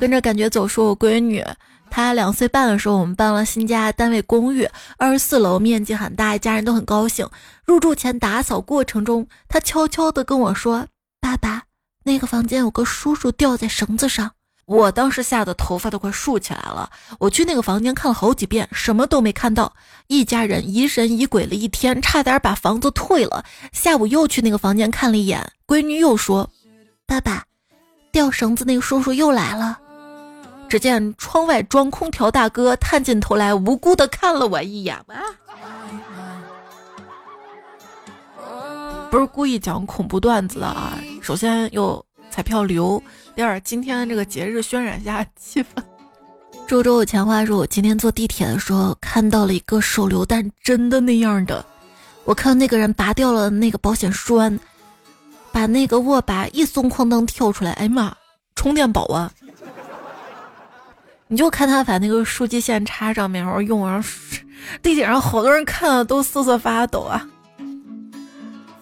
[0.00, 1.44] 跟着感觉走，说我闺女，
[1.90, 7.28] 她两岁半的时候，我们搬了新家，单位公寓，二十四楼，面积很大，一家人都很高兴。
[7.64, 10.86] 入住前打扫过程中，她悄悄的跟我说
[11.20, 11.64] ：“爸爸，
[12.04, 14.30] 那个房间有个叔叔吊在绳子上。”
[14.68, 16.90] 我当时吓得头发都快竖起来了。
[17.18, 19.72] 我去那个房间看了好几遍，什么都没看到。
[20.08, 23.42] 一家人疑神疑鬼了一天，差点把房子退了。
[23.72, 26.50] 下午又去那个房间看了一眼，闺女又说
[27.08, 27.42] ：“爸爸，
[28.12, 29.78] 吊绳子那个叔叔又来了。”
[30.68, 34.94] 只见窗外装空调大哥探进头来，无辜的看了我一眼。
[35.06, 35.16] 啊，
[39.10, 40.98] 不是故意讲恐怖段子的啊！
[41.22, 43.02] 首先有彩票流，
[43.34, 45.66] 第二今天这个节日渲染一下气氛。
[46.66, 51.64] 周周有钱花说，我今天坐地铁的时候看到了一个手榴弹，真的那样的。
[52.24, 54.60] 我看那个人拔掉了那个保险栓，
[55.50, 58.14] 把那个握把一松，哐当跳出来，哎呀妈，
[58.54, 59.32] 充电宝啊！
[61.26, 64.08] 你就看他把那个数据线插上面，然后用，然后
[64.82, 67.26] 地铁上好多人看了都瑟瑟发抖啊。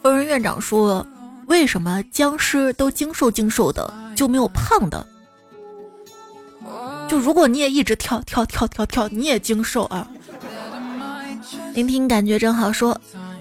[0.02, 1.06] 疯人院长说
[1.46, 5.06] ：“为什么僵尸都精瘦精瘦的，就没有胖的？
[7.08, 10.06] 就如果你也一直跳跳跳跳跳，你也精瘦啊。”
[11.74, 12.72] 聆听感觉真好。
[12.72, 12.98] 说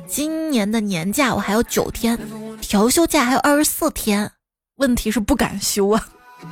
[0.07, 2.17] 今年的年假我还有九天，
[2.61, 4.31] 调休假还有二十四天，
[4.75, 6.07] 问题是不敢休啊。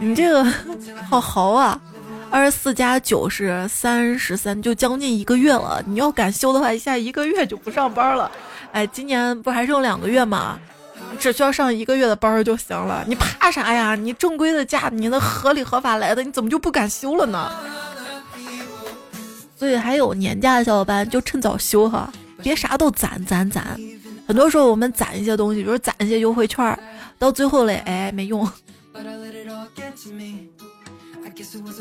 [0.00, 0.44] 你这个
[1.08, 1.80] 好豪啊！
[2.30, 5.82] 二十四加九是三十三，就将近一个月了。
[5.86, 8.30] 你要敢休的话，一下一个月就不上班了。
[8.72, 10.58] 哎，今年不还剩两个月吗？
[11.18, 13.04] 只需要上一个月的班就行了。
[13.06, 13.94] 你怕啥呀？
[13.94, 17.50] 你正规的假，你那合理合法来的，你怎么就不敢休了呢？
[19.56, 23.78] 所以还有年假的小伙伴就趁早休哈，别啥都攒攒攒。
[24.26, 26.78] 很多时候我们攒一些东西，比如攒一些优惠券，
[27.18, 28.48] 到最后嘞，哎，没用。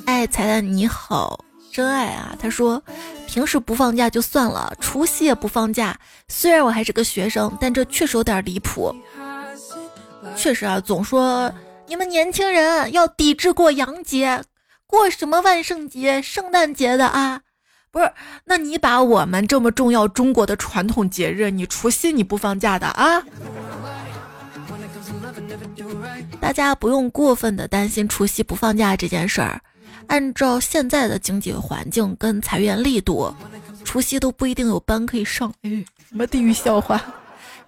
[0.05, 1.39] 哎，彩蛋你好，
[1.77, 2.35] 真爱啊！
[2.39, 2.81] 他说，
[3.27, 5.95] 平时不放假就算了，除夕也不放假。
[6.27, 8.91] 虽然我还是个学生，但这确实有点离谱。
[10.35, 11.53] 确实啊，总说
[11.85, 14.41] 你们年轻人要抵制过洋节，
[14.87, 17.41] 过什么万圣节、圣诞节的啊？
[17.91, 18.11] 不是，
[18.45, 23.21] 那你把我们这么重要中国的传统节日，你除夕你不放假的啊？
[26.41, 29.61] 大家不用过分的担心除夕不放假这件事儿。
[30.07, 33.33] 按照现在的经济环境跟裁员力度，
[33.83, 35.53] 除夕都不一定有班可以上。
[35.63, 36.99] 哎，什么地狱笑话？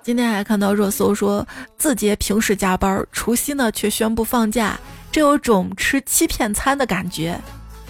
[0.01, 1.45] 今天还看到热搜说，
[1.77, 4.79] 字节平时加班，除夕呢却宣布放假，
[5.11, 7.39] 这有种吃欺骗餐的感觉，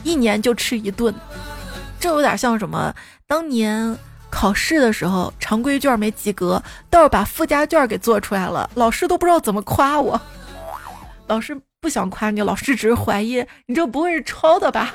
[0.03, 1.13] 一年就吃一顿。
[1.99, 2.93] 这有点像什么？
[3.27, 3.95] 当年
[4.31, 10.19] 考试的时候，常规卷没及格，倒是把附加卷给做出来了，老师都不知道怎么夸我。
[11.27, 14.93] 老师不想夸你，老师只是怀疑你这不会是抄的吧？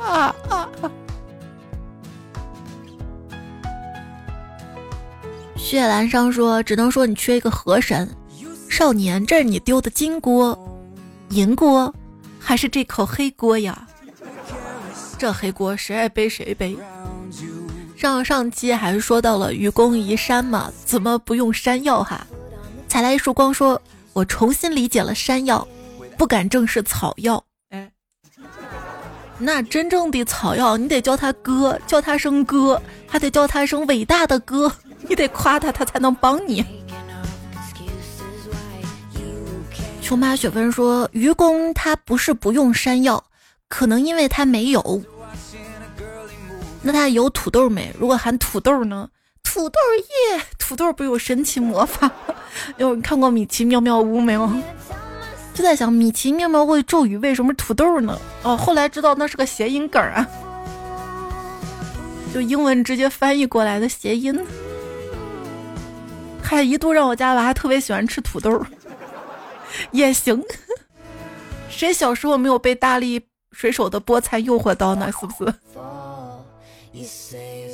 [0.00, 0.68] 啊啊！
[5.54, 8.08] 血兰上说，只能说你缺一个河神。
[8.70, 10.58] 少年，这是你丢的金锅、
[11.28, 11.94] 银锅，
[12.40, 13.86] 还是这口黑锅呀？
[15.18, 16.76] 这黑锅谁爱背谁背。
[17.96, 22.26] 上上期还是说到了愚公移山嘛，怎么不用山药哈？
[22.88, 23.80] 采来一束光说。
[24.14, 25.66] 我重新理解了山药，
[26.16, 27.44] 不敢正视草药。
[27.70, 27.90] 哎，
[29.38, 34.72] 那真正的草药，你得叫他哥，叫他声哥，还得叫他声伟大的哥，
[35.08, 36.64] 你得夸他，他才能帮你。
[40.00, 43.24] 琼妈雪芬说，愚公他不是不用山药，
[43.68, 45.02] 可能因为他没有。
[46.82, 47.92] 那他有土豆没？
[47.98, 49.08] 如果喊土豆呢？
[49.54, 49.78] 土豆
[50.34, 52.10] 耶，土豆不有神奇魔法？
[52.76, 54.50] 有你看过米奇妙妙屋没有？
[55.54, 58.18] 就在想米奇妙妙屋的咒语为什么土豆呢？
[58.42, 60.26] 哦，后来知道那是个谐音梗啊，
[62.34, 64.44] 就英文直接翻译过来的谐音。
[66.42, 68.60] 还一度让我家娃特别喜欢吃土豆，
[69.92, 70.42] 也行。
[71.70, 75.12] 谁小时候没有被大力水手的菠菜诱惑到呢？
[75.12, 75.54] 是不是？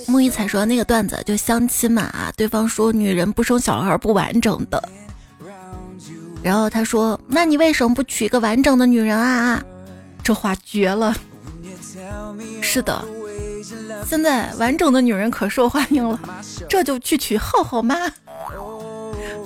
[0.07, 4.83] 木一彩说那个段子就相亲嘛，对方说女人不生小孩不完整的，
[6.43, 9.63] 然后他说那你为什么不娶一个完整的女人啊？
[10.23, 11.15] 这话绝了。
[12.63, 13.05] 是的，
[14.07, 16.19] 现在完整的女人可受欢迎了，
[16.69, 17.97] 这就去娶浩浩妈。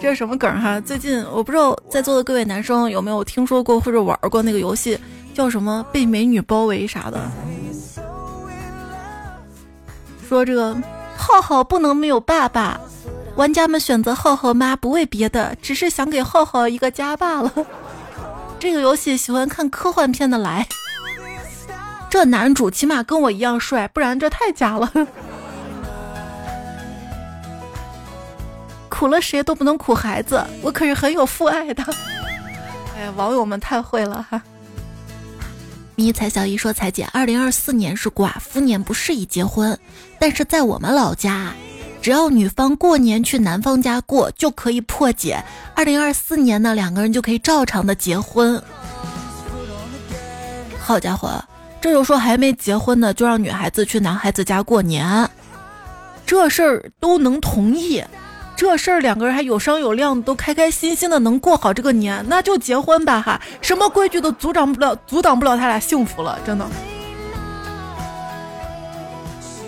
[0.01, 0.81] 这是什么梗哈？
[0.81, 4.99] 最近我不知道在座的各位男生有没有听说过或者玩过那个游戏，
[5.33, 7.31] 叫什么被美女包围啥的。
[10.35, 10.77] 说这个
[11.17, 12.81] 浩浩不能没有爸爸，
[13.37, 17.53] 玩家们选择浩浩妈不为别的，只是想给浩浩一个家罢了。
[18.59, 20.67] 这个游戏喜欢看科幻片的来，
[22.11, 24.91] 这男主起码跟我一样帅，不然这太假了。
[28.89, 31.85] 苦了谁都不能苦孩子，我可是很有父爱的。
[32.99, 34.43] 哎，网友们太会了哈。
[35.97, 39.79] 迷彩小姨说：“彩姐，二零二四年是寡妇年，不适宜结婚。
[40.27, 41.53] 但是在我们老家，
[42.01, 45.45] 只要女方过年去男方家过，就可以破解。
[45.75, 48.59] 二零二四年呢，两个人就可以照常的结婚。
[50.81, 51.45] 好家伙，
[51.79, 55.29] 这就说还没结婚呢，就让女孩子去男孩子家过年，
[56.25, 58.03] 这事儿都能同意，
[58.57, 66.67] 这事儿两个人还有商有量，都开开心心的能过好这个年，那就结婚吧哈，什么规矩都阻挡不了，阻挡不了他俩幸福了，真的。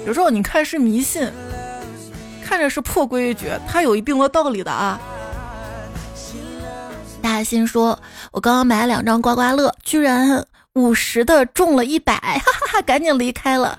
[0.06, 1.28] 有时候你看是迷信，
[2.44, 5.00] 看着是破规矩，它有一定的道理的啊。
[7.20, 7.98] 大新说
[8.30, 12.82] ：“我刚刚买了两张刮刮乐，居然。”五十的中了一百， 哈哈哈！
[12.82, 13.78] 赶紧离开了，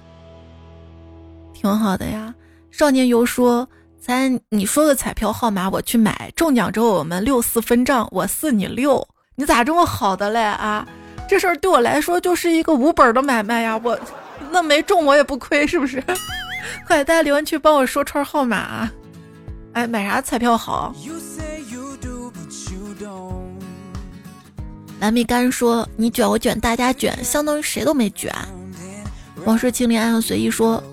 [1.53, 2.33] 挺好的呀。
[2.71, 3.69] 少年游说
[4.01, 6.33] ：“咱你说个彩票号码，我去买。
[6.35, 9.07] 中奖之后我们六四分账，我四你六。
[9.35, 10.87] 你咋这么好的嘞啊？
[11.29, 13.79] 这事儿对我来说就是一个无本的买卖呀。
[13.83, 13.97] 我
[14.51, 16.03] 那没中我也不亏，是不是？
[16.85, 18.89] 快，大家留言区帮我说串号码。
[19.73, 20.95] 哎，买啥彩票好？”
[24.99, 28.33] 蓝蜜柑说：“你卷我卷，大家卷，相当于谁都没卷。”
[29.45, 30.83] 往事清零，安安随意说：“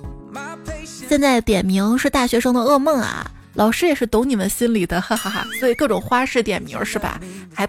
[1.08, 3.30] 现在点名是大学生的噩梦啊！
[3.54, 5.46] 老师也是懂你们心里的，哈哈哈。
[5.58, 7.18] 所以各种花式点名是吧？
[7.54, 7.66] 还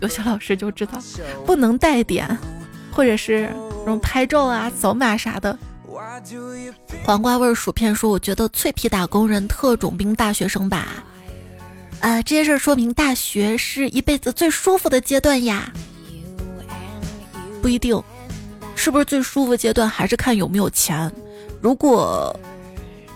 [0.00, 0.92] 有些老师就知道
[1.44, 2.38] 不能带点，
[2.92, 3.50] 或者是
[3.96, 5.56] 拍照啊、扫码啥的。”
[7.04, 11.04] 黄瓜味薯片说：“我觉得脆皮打工人、特种兵大学生吧。”
[12.00, 15.72] 啊，这些事儿说明大学是一辈子最舒服的阶段呀。
[17.60, 18.00] 不一定，
[18.76, 21.10] 是不是最舒服阶段还是看有没有钱。
[21.60, 22.38] 如果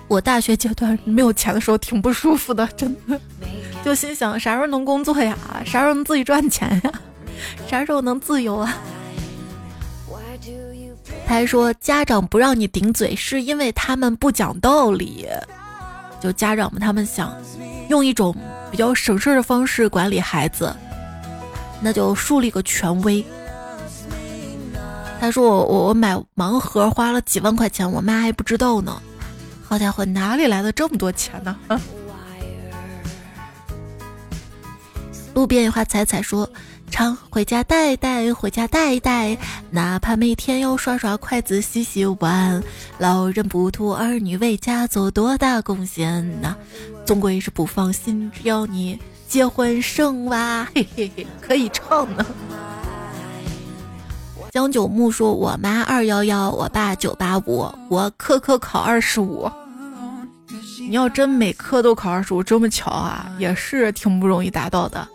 [0.09, 3.20] 我大学阶段没有钱的时候，挺不舒服的，真的。
[3.85, 5.37] 就心想啥时候能工作呀？
[5.64, 6.93] 啥时候能自己赚钱呀？
[7.68, 8.77] 啥时候能自由啊？
[11.33, 15.26] 他说家长不让你顶嘴，是因为他们不讲道理。
[16.20, 17.35] 就家长们他们想
[17.89, 18.37] 用一种。
[18.70, 20.74] 比较省事的方式管理孩子，
[21.83, 23.22] 那就树立个权威。
[25.20, 29.03] 他说我我我买盲盒花了几万块钱，我妈还不知道呢。
[29.62, 31.55] 好家伙，哪里来的这么多钱呢？
[35.35, 36.49] 路边野花采采说。
[36.93, 39.36] 常回家带带，回家带带，
[39.70, 42.62] 哪怕每天要刷刷筷子、洗洗碗。
[42.99, 46.55] 老人不图儿女为家做多大贡献呐，
[47.07, 48.30] 总归是不放心。
[48.34, 52.24] 只要你结婚生娃， 嘿嘿嘿，可以唱呢。
[54.51, 59.51] 江九木说：“我妈二幺幺，我爸九八五，我科科考二十五。
[60.78, 65.09] 你要真每科都考二十五，这么巧啊，也是挺不容易达到的。”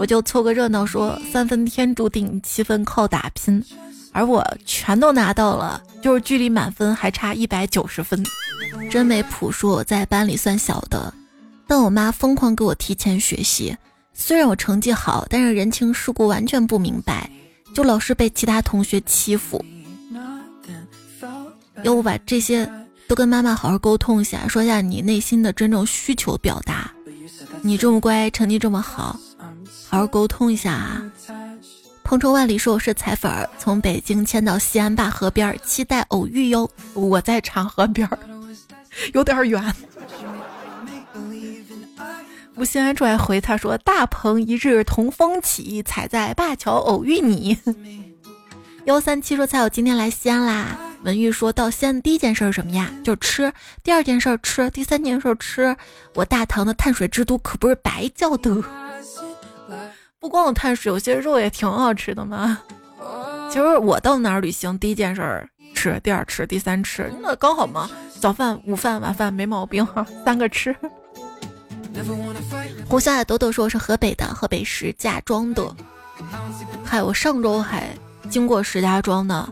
[0.00, 3.62] 我就凑个热闹说三分天注定，七分靠打拼，
[4.12, 8.24] 而我全都拿到了，就是距离满分还差一百九十分。
[8.90, 11.12] 真没谱，说我在班里算小的，
[11.66, 13.76] 但我妈疯狂给我提前学习。
[14.14, 17.28] 虽然我成绩好，但是人情世故完全不明白，
[17.74, 19.62] 就老是被其他同学欺负。
[21.82, 22.66] 要不把这些
[23.06, 26.90] 都跟妈妈好好沟通一下，说一下你内心的真正需求表达。
[27.60, 29.20] 你这么乖，成绩这么好。
[29.88, 31.02] 好好沟通一下啊！
[32.02, 36.68] 鹏程万里说我是彩粉儿，从北京迁到西安灞河边，期待偶遇哟。
[36.94, 38.08] 我在长河边，
[39.14, 39.74] 有点远。
[42.56, 47.56] 吴心安出来回他说：“大鹏一日同风起，踩在灞桥偶遇你。”
[48.86, 52.90] 幺三七说：“才有今天来西安啦。”文玉说到西安第一件事是什么呀？
[53.02, 53.50] 就吃。
[53.82, 54.68] 第二件事吃。
[54.70, 55.74] 第三件事吃。
[56.14, 58.62] 我大唐的碳水之都可不是白叫的。
[60.20, 62.58] 不光有碳水，有些肉也挺好吃的嘛。
[63.50, 67.88] 其实我到哪儿旅行，第一件事儿吃，第二吃，第三吃，那刚好嘛。
[68.20, 69.86] 早饭、午饭、晚饭没毛病，
[70.22, 70.76] 三个吃。
[72.86, 75.74] 胡小海朵朵说我是河北的，河北石家庄的。
[76.84, 77.88] 嗨，我上周还
[78.28, 79.50] 经过石家庄呢，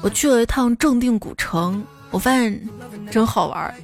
[0.00, 2.66] 我去了一趟正定古城，我发现
[3.10, 3.74] 真好玩，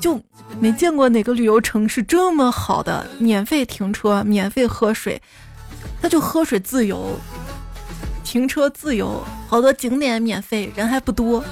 [0.00, 0.20] 就。
[0.60, 5.20] 没见过哪个旅游城市这么好的，免费停车，免费喝水，
[6.00, 7.18] 那就喝水自由，
[8.24, 11.44] 停车自由，好多景点免费，人还不多。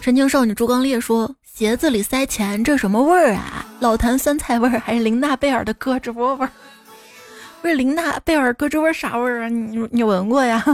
[0.00, 3.66] 纯情少女朱刚烈说：“鞋子里塞钱，这什么味儿啊？
[3.80, 6.50] 老坛酸菜味儿还是林娜贝尔的胳肢窝味儿？
[7.60, 9.48] 不是林娜贝尔胳肢窝啥味儿啊？
[9.48, 10.64] 你你闻过呀？”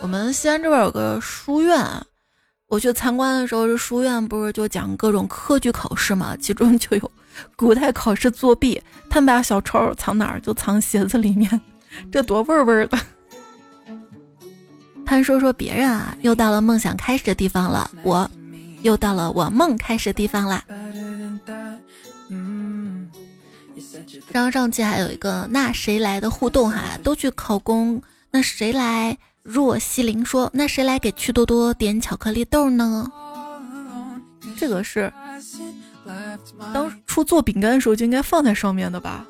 [0.00, 1.78] 我们西安这边有个书院，
[2.68, 6.34] 我去参观的时候，这书院不是就讲各种科举考试嘛？
[6.38, 7.12] 其中就有
[7.54, 8.80] 古代考试作弊，
[9.10, 10.40] 他们把小抄藏哪儿？
[10.40, 11.60] 就藏鞋子里面，
[12.10, 12.98] 这多味儿味儿的！
[15.04, 18.28] 潘说说别人啊，又到了梦想开始的地方了，我
[18.80, 20.64] 又到了我梦开始的地方啦。
[24.32, 29.18] 上上期还有一个那谁来的互动哈，都去考公，那谁来？
[29.42, 33.10] 若西林说，那谁来给趣多多点巧克力豆呢？
[34.56, 35.12] 这个是
[36.74, 39.24] 当初做饼干的时候就应该放在上面的吧？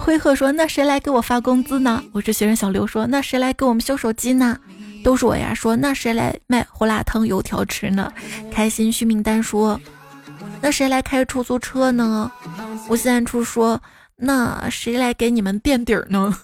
[0.00, 2.02] 灰鹤说，那谁来给我发工资呢？
[2.12, 4.58] 我是学生小刘说，那谁来给我们修手机呢？
[5.04, 5.52] 都是我呀。
[5.54, 8.10] 说那谁来卖胡辣汤油条吃呢？
[8.50, 9.78] 开心续命丹说，
[10.62, 12.30] 那谁来开出租车呢？
[12.88, 13.80] 吴现初说。
[14.20, 16.36] 那谁来给你们垫底儿呢？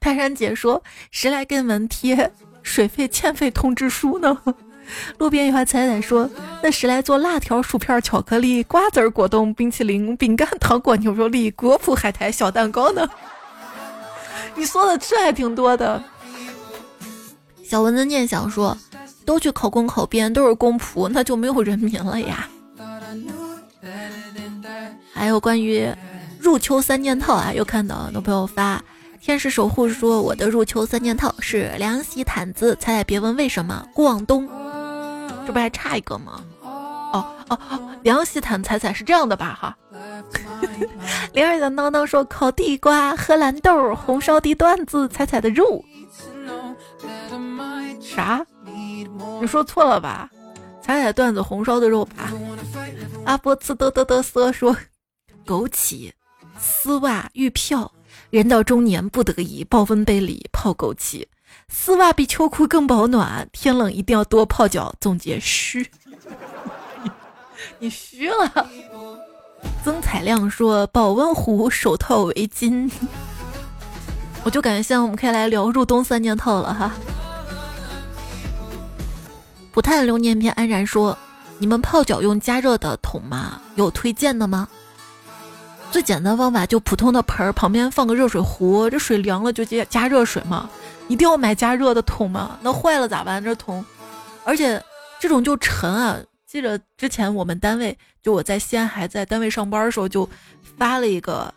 [0.00, 2.32] 泰山姐说：“谁来给你们贴
[2.62, 4.38] 水费欠费通知书呢？”
[5.18, 6.30] 路边野花彩彩说
[6.62, 13.08] ：“那谁来做辣条、薯片、巧克力、瓜子、果冻、冰淇淋、饼干、糖果、牛肉粒、果脯、海苔、小蛋糕呢？”
[14.54, 16.02] 你说的这还挺多的。
[17.64, 18.78] 小蚊子念想说
[19.26, 22.48] ：“都去考公考编，都是公仆，那就没有人民了呀。”
[25.12, 25.92] 还有关于。
[26.38, 27.52] 入秋三件套啊！
[27.52, 28.80] 又看到很多朋友发
[29.26, 33.84] 天使守护说我的入秋三件套是凉席毯子，彩彩别问为什么。
[33.92, 34.48] 广东，
[35.44, 36.44] 这不还差一个吗？
[36.62, 39.58] 哦哦哦，凉席毯彩彩是这样的吧？
[39.60, 39.76] 哈，
[41.34, 45.84] 灵儿的当当说烤地瓜、荷兰豆、红烧地段子，彩彩的肉。
[48.00, 48.46] 啥？
[49.40, 50.30] 你说错了吧？
[50.80, 52.32] 彩彩段子红烧的肉吧？
[53.24, 54.76] 阿波茨嘚嘚嘚瑟说
[55.44, 56.12] 枸杞。
[56.58, 57.92] 丝袜玉票，
[58.30, 61.26] 人到中年不得已，保温杯里泡枸杞。
[61.68, 64.94] 丝袜比秋裤更保暖，天冷一定要多泡脚。
[65.00, 65.88] 总结虚，
[67.78, 68.68] 你虚了。
[69.82, 72.90] 曾彩亮说：保温壶、手套、围巾。
[74.44, 76.92] 我就感觉现在我们可以来聊入冬三件套了哈。
[79.72, 81.16] 不叹流年篇安然说：
[81.58, 83.60] 你们泡脚用加热的桶吗？
[83.76, 84.68] 有推荐的吗？
[85.90, 90.68] 最简单方法就普通的盆儿旁边放个热水壶，这水凉了就加加热水嘛。
[91.08, 92.58] 一定要买加热的桶吗？
[92.60, 93.42] 那坏了咋办？
[93.42, 93.82] 这桶，
[94.44, 94.82] 而且
[95.18, 96.18] 这种就沉啊。
[96.46, 100.28] 记得之前我们单位，就我在西安还在单位上班的时候，就
[100.76, 101.52] 发了一个，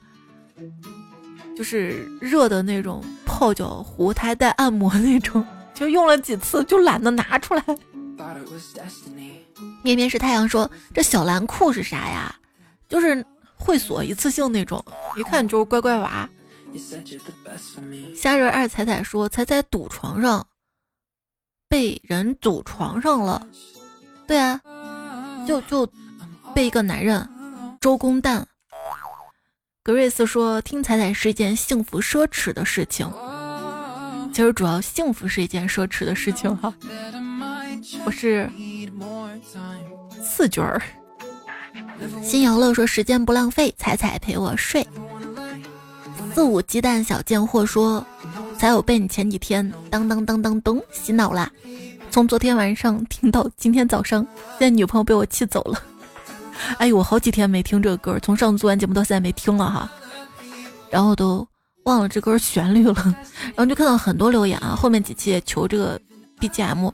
[1.57, 7.63] 就是热的那种泡脚壶，它还带按摩那种，就用了几次就懒得拿出来。
[9.83, 12.33] 面面是太阳说这小蓝裤是啥呀？
[12.87, 13.25] 就是。
[13.59, 14.83] 会所一次性那种，
[15.15, 16.27] 一看就是乖乖娃。
[18.15, 20.45] 虾仁二彩彩说：“彩彩赌床上
[21.67, 23.47] 被人堵床上了。”
[24.27, 24.61] 对啊，
[25.47, 25.91] 就就
[26.53, 27.27] 被一个男人
[27.81, 28.45] 周公旦。
[29.81, 33.11] 格瑞斯说：“听彩彩是一件幸福奢侈的事情。”
[34.31, 36.71] 其实主要幸福是一件奢侈的事情哈。
[38.05, 38.47] 我是
[40.21, 40.79] 四角儿。
[42.23, 44.85] 新瑶乐说：“时间不浪费，彩彩陪我睡。”
[46.33, 48.05] 四五鸡蛋小贱货说
[48.57, 51.51] ：“才有被你前几天当当当当咚洗脑啦，
[52.11, 54.25] 从昨天晚上听到今天早上，
[54.57, 55.81] 现在女朋友被我气走了。
[56.77, 59.89] 哎呦，我好几天没听这个歌，从上次做完节目到现在没听了哈，
[60.89, 61.47] 然后都
[61.83, 63.15] 忘了这歌旋律了，
[63.55, 65.99] 然后就看到很多留言啊，后面几期求这个
[66.39, 66.91] BGM。”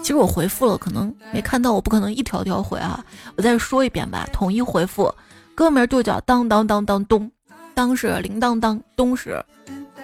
[0.00, 3.04] 其实我回复了，可能没看到，我不可能一条条回啊。
[3.36, 5.12] 我再说一遍吧，统一回复，
[5.54, 7.30] 歌名就叫当当当当咚，
[7.74, 9.44] 当是铃当当，咚是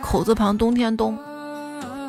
[0.03, 1.18] 口字旁冬天冬。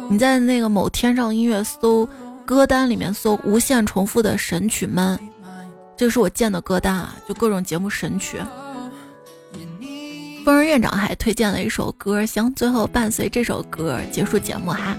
[0.09, 2.07] 你在那个某天上音乐搜
[2.45, 5.17] 歌单里面搜无限重复的神曲们，
[5.95, 8.39] 这是我建的歌单啊，就各种节目神曲。
[10.43, 14.95] 疯人院长还推荐了一首歌，行，最后伴随这首歌结束节目哈。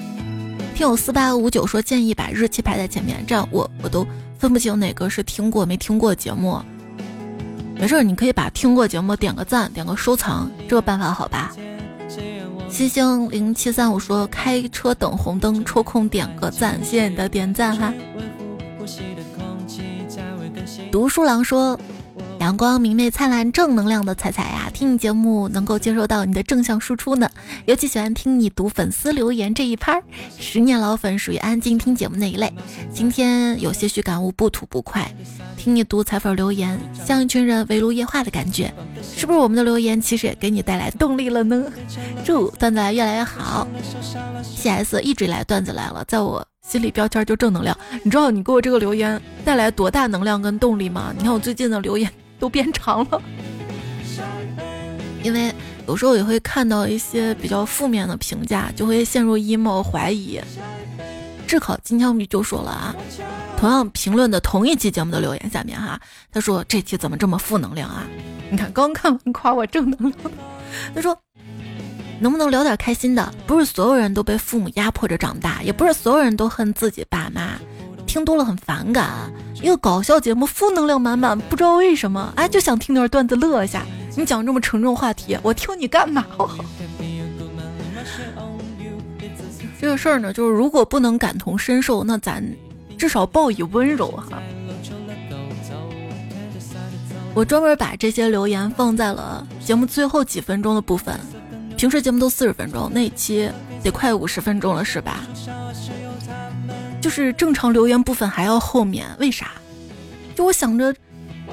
[0.76, 4.06] 听友四八五九说建议把日期排在前面，这样我我都
[4.38, 6.60] 分不清哪个是听过没听过节目。
[7.74, 11.56] 没事，你可以把听过节目点个赞，点个收藏，这个办法好吧？
[12.68, 17.94] 星星零七三五说开车等红灯，抽空点个赞，谢谢你的点赞哈。
[20.92, 21.80] 读书郎说。
[22.38, 27.28] 阳光明媚灿烂正能量的彩彩呀，听你节目能够接收到你的正向输出呢。
[27.64, 30.00] 尤其喜欢听你读粉丝留言这一趴，
[30.38, 32.52] 十年老粉属于安静听节目那一类。
[32.92, 35.10] 今天有些许感悟，不吐不快。
[35.56, 38.72] 听你读彩粉留言，像一群人围炉夜话的感觉，
[39.16, 41.64] 是不是我们的留言其实也给你带来动力了呢？
[42.24, 43.66] 祝段子来越来越好。
[44.62, 45.00] P.S.
[45.02, 47.76] 一直以来段子来了，在我心理标签就正能量。
[48.02, 51.14] 你知道你给我这个留言带来多大能量跟动力吗？
[51.16, 52.10] 你看我最近的留言。
[52.38, 53.22] 都变长了，
[55.22, 55.50] 因为
[55.88, 60.38] 有时候也会看到一些比较负面的评价，就会陷入 emo 怀疑。
[61.46, 62.94] 炙烤金枪鱼就说了啊，
[63.56, 65.98] 同样评论的同一期节目的留言下面哈，
[66.30, 68.06] 他说这期怎么这么负能量啊？
[68.50, 70.32] 你看刚看完夸我正能量，
[70.94, 71.18] 他说
[72.18, 73.34] 能不能聊点开心的？
[73.46, 77.52] 不是所有人都被父母压迫着长大，也不是所有人都恨自己爸妈，
[78.06, 79.30] 听多了很反感。
[79.54, 83.84] 一个搞笑节目，负能量满满，不知道为什么，哎，就想听点段子乐一下。
[84.16, 86.24] 你讲这么沉重话题，我听你干嘛？
[89.78, 92.42] 这个事儿呢，就是如果不能感同身受，那咱
[92.96, 94.42] 至少报以温柔哈。
[97.34, 101.14] 我专门把这些留言放在了节目最后几分钟的部分，
[101.76, 103.50] 平时节目都四十分钟，那一期
[103.82, 105.20] 得快五十分钟了，是吧？
[107.00, 109.52] 就是正常留言部分还要后面，为啥？
[110.34, 110.94] 就我想着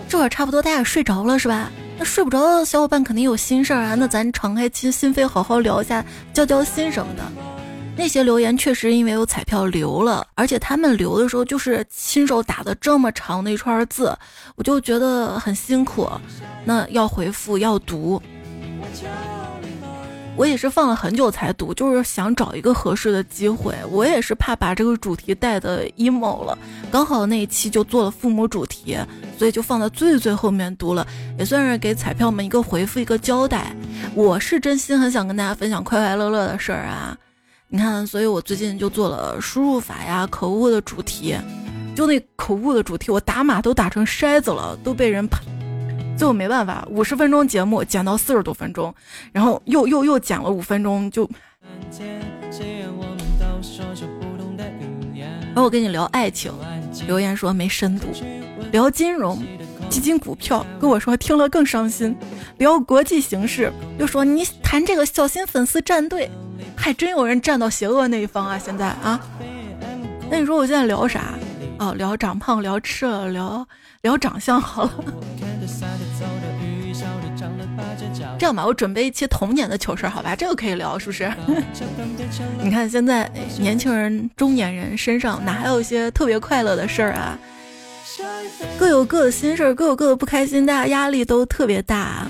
[0.07, 1.69] 这会儿差不多大家也睡着了，是吧？
[1.99, 6.03] 那睡不着的小伙伴肯定有心事儿啊，那咱敞开心心扉好好聊一下，
[6.33, 7.23] 交交心什么的。
[7.95, 14.17] 那些留言确实因为有彩票留了，而且他们留的时候就是亲手打的这么长的一串字，
[14.55, 16.09] 我就觉得很辛苦。
[16.65, 18.19] 那要回复要读，
[20.35, 23.75] 我也是放了很久才读，就是想找一个合适的机会。
[23.91, 26.57] 我也是怕把这个主题带的 emo 了，
[26.91, 28.97] 刚好那一期就做了父母主题，
[29.37, 31.05] 所以就放在最最后面读了，
[31.37, 33.75] 也算是给彩票们一个回复一个交代。
[34.15, 37.15] 我是真心很想跟大家分享快快乐乐的事儿啊。
[37.67, 41.35] 你看，所以我最近就做了输入法呀、口误的主题，
[41.95, 45.41] 就那口误的主题，我打码都打成筛子了，都被人喷。
[46.17, 48.93] 最后没办法，五十分钟节目剪到四十多分钟，
[49.31, 51.29] 然后又又又剪了五分钟，就。
[55.47, 56.51] 然后我跟你聊爱情，
[57.05, 58.07] 留言说没深度；
[58.71, 59.43] 聊金融、
[59.89, 62.15] 基金、股票，跟我说听了更伤心；
[62.57, 66.29] 聊国际形势，又说你谈这个小心粉丝站队。
[66.75, 68.57] 还真有人站到邪恶那一方啊！
[68.57, 69.19] 现在啊，
[70.29, 71.35] 那你说我现在聊啥？
[71.77, 73.65] 哦，聊长胖，聊吃了，聊
[74.03, 74.91] 聊长相好了。
[78.37, 80.35] 这样吧，我准备一期童年的糗事，好吧？
[80.35, 81.31] 这个可以聊，是不是？
[82.61, 87.39] 你看现在年轻人、中年人身上哪还有一些特别快乐的事儿啊？
[88.77, 92.27] 各有各的心事儿，各有各的不开心，大家压力都特别大。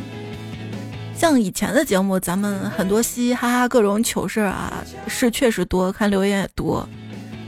[1.16, 6.88] 像以前的节目，咱们很多嘻嘻哈哈各种糗事啊，是确实多，看留言也多，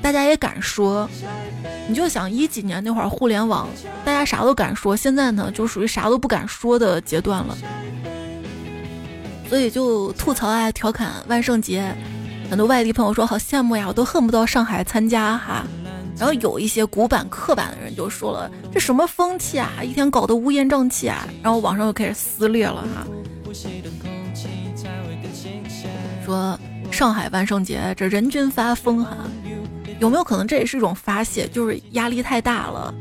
[0.06, 1.10] 大家也敢说。
[1.90, 3.68] 你就想一几年那会儿互联网，
[4.04, 7.58] 大家啥都敢说，现在呢就属于啥都不敢说的阶段了。
[9.50, 11.92] 所以就吐槽啊，调侃万圣节，
[12.52, 15.66] 很多外地朋友说好羡慕呀，我都恨不得上海参加哈。
[16.16, 23.08] 然后有一些古板刻板的人就说了，这什么风气啊，一天搞得乌烟瘴气啊，然后网上又开始撕裂了哈。
[26.24, 26.60] 说
[26.92, 29.18] 上海万圣节这人均发疯哈，
[30.00, 31.48] 有没有可能这也是一种发泄？
[31.48, 32.94] 就是压力太大了。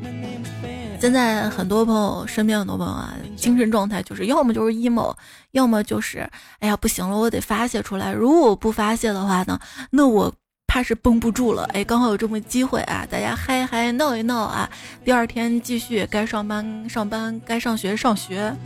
[1.00, 5.14] 现在很多朋友身边很多朋友啊，精神状态就是要么就是 emo，
[5.50, 6.26] 要么就是
[6.60, 8.10] 哎呀不行了，我得发泄出来。
[8.10, 10.32] 如果我不发泄的话呢，那我
[10.66, 11.64] 怕是绷不住了。
[11.74, 14.70] 哎，刚好有这么机会啊，大家嗨嗨闹一闹啊，
[15.04, 18.56] 第二天继续该上班上班，该上学上学。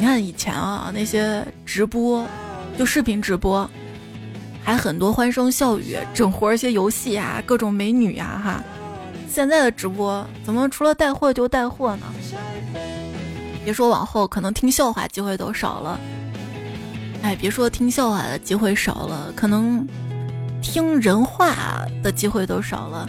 [0.00, 2.26] 你看以前啊，那些直播，
[2.76, 3.70] 就视频直播，
[4.64, 8.64] 还很多欢声笑语，整活一些游戏啊，各种美女呀，哈。
[9.28, 12.06] 现在的直播怎么除了带货就带货呢？
[13.64, 16.00] 别说往后可能听笑话机会都少了，
[17.22, 19.86] 哎，别说听笑话的机会少了，可能
[20.62, 23.08] 听人话的机会都少了。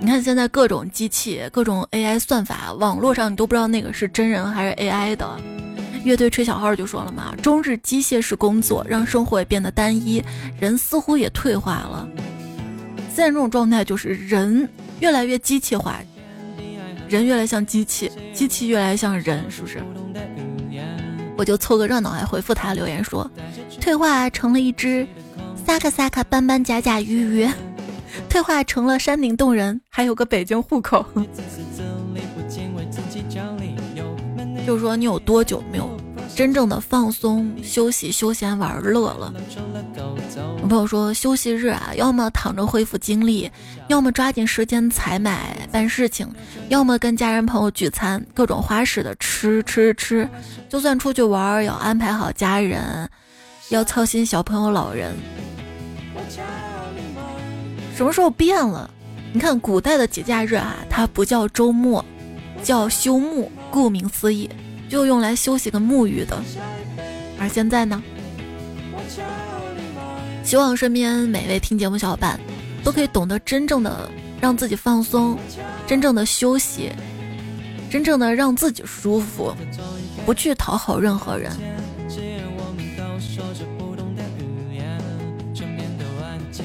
[0.00, 5.28] 你看现在各种机器、各种 AI 算法，网络上你都不知道那个是真人还是 AI 的。
[6.04, 10.22] 乐队吹小号就说了嘛，终日机械式工作让生活也变得单一，
[10.58, 12.08] 人似乎也退化了。
[13.08, 14.68] 现在这种状态就是人
[15.00, 16.00] 越来越机器化，
[17.08, 19.82] 人越来像机器，机器越来越像人，是不是？
[21.36, 23.30] 我就凑个热闹，还回复他留言说，
[23.80, 25.06] 退化成了一只
[25.66, 27.48] 撒卡撒卡斑斑甲甲鱼鱼。
[28.28, 31.04] 退化成了山顶洞人，还有个北京户口。
[34.70, 35.90] 就说，你有多久没有
[36.36, 39.34] 真正的放松、休息、休闲、玩乐了？
[40.62, 43.50] 我朋友说，休息日啊，要么躺着恢复精力，
[43.88, 46.28] 要么抓紧时间采买办事情，
[46.68, 50.28] 要么跟家人朋友聚餐，各种花式的吃吃吃。
[50.68, 53.10] 就算出去玩，也要安排好家人，
[53.70, 55.12] 要操心小朋友、老人。
[57.96, 58.88] 什么时候变了？
[59.32, 62.04] 你看古代的节假日啊，它不叫周末，
[62.62, 64.50] 叫休沐，顾名思义，
[64.88, 66.36] 就用来休息跟沐浴的。
[67.38, 68.02] 而现在呢，
[70.44, 72.38] 希望身边每位听节目小伙伴
[72.82, 74.10] 都可以懂得真正的
[74.40, 75.38] 让自己放松，
[75.86, 76.90] 真正的休息，
[77.90, 79.54] 真正的让自己舒服，
[80.26, 81.50] 不去讨好任何人。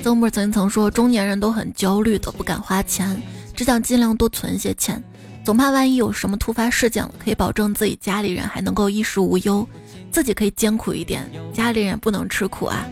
[0.03, 3.19] 曾木曾曾说，中年人都很焦虑的，不敢花钱，
[3.55, 5.03] 只想尽量多存些钱，
[5.45, 9.65] 总怕万一有什么突发事件了，可以保证自己家里人还能够衣食无忧，
[10.11, 11.23] 自己可以艰苦一点，
[11.53, 12.83] 家里人不能吃苦啊。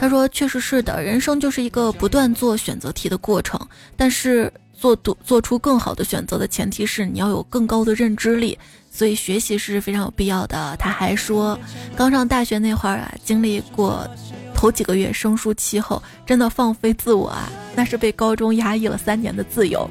[0.00, 3.60] 他说，确实是的，人生就是一个不断做选择题的过程，
[3.98, 8.58] 但是做做做出更好的选择的前提是你要有更高的认知力，
[8.90, 10.74] 所以学习是非常有必要的。
[10.78, 11.58] 他还说，
[11.94, 14.08] 刚上大学那会儿啊，经历过。
[14.56, 19.90] 头几个月生疏期后，真的放飞自我啊，那是被高中压抑了三年的自由。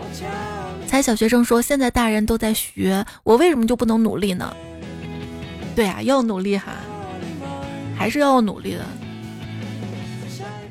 [0.93, 4.55] 才小学生说，现在大人都在学，我为什么就不能努力呢？
[5.75, 6.73] 对啊，要努力哈，
[7.97, 8.85] 还是要努力的。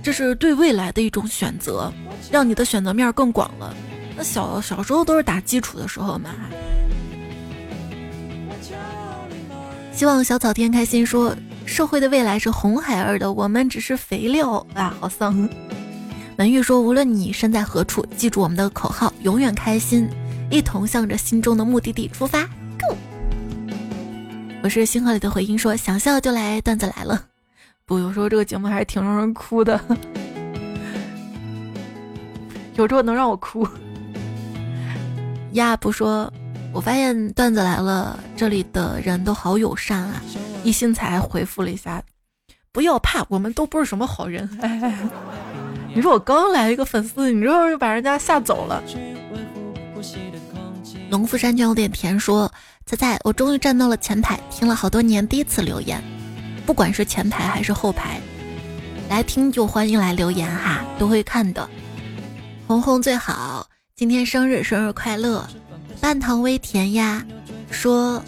[0.01, 1.93] 这是对未来的一种选择，
[2.31, 3.75] 让你的选择面更广了。
[4.17, 6.31] 那小小时候都是打基础的时候嘛。
[9.93, 11.35] 希望小草天开心说。
[11.65, 14.95] 社会的未来是红孩儿的，我们只是肥料啊！
[15.01, 15.49] 好丧。
[16.39, 20.09] 文玉说：“无论你身在何处，记住我们的口号，永远开心，
[20.51, 22.43] 一同向着心中的目的地出发。
[22.81, 22.97] ”Go！
[24.63, 27.27] 我是星河里的回音，说想笑就来段子来了。
[27.85, 29.79] 不，有时候这个节目还是挺让人哭的，
[32.77, 33.69] 有时候能让我哭。
[35.53, 36.33] 亚不说，
[36.73, 40.23] 我发现段子来了，这里的人都好友善啊。
[40.65, 42.03] 一心才回复了一下，
[42.73, 44.49] 不要怕，我们都不是什么好人。
[44.63, 44.97] 哎，
[45.95, 48.83] 你说我刚来一个粉丝，你这又把人家吓走了。
[51.11, 52.51] 农夫山泉有点甜，说
[52.87, 56.03] 猜猜，我终于站到了前排，听了好多年，第一次留言。
[56.65, 58.21] 不管是前排还是后排，
[59.11, 61.69] 来听就欢迎来留言哈，都会看的。
[62.67, 65.47] 红红最好，今天生日，生日快乐！
[66.01, 67.23] 半糖微甜呀，
[67.71, 68.23] 说。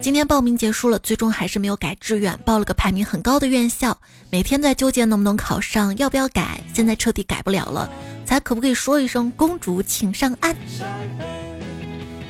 [0.00, 3.98] 今天报名结束了，最终还是没有改志愿，报了个排名很高的院校。
[4.34, 6.60] 每天在纠结能不能考上，要不要改。
[6.74, 7.88] 现在彻底改不了了，
[8.26, 10.56] 才可不可以说一声公主请上岸？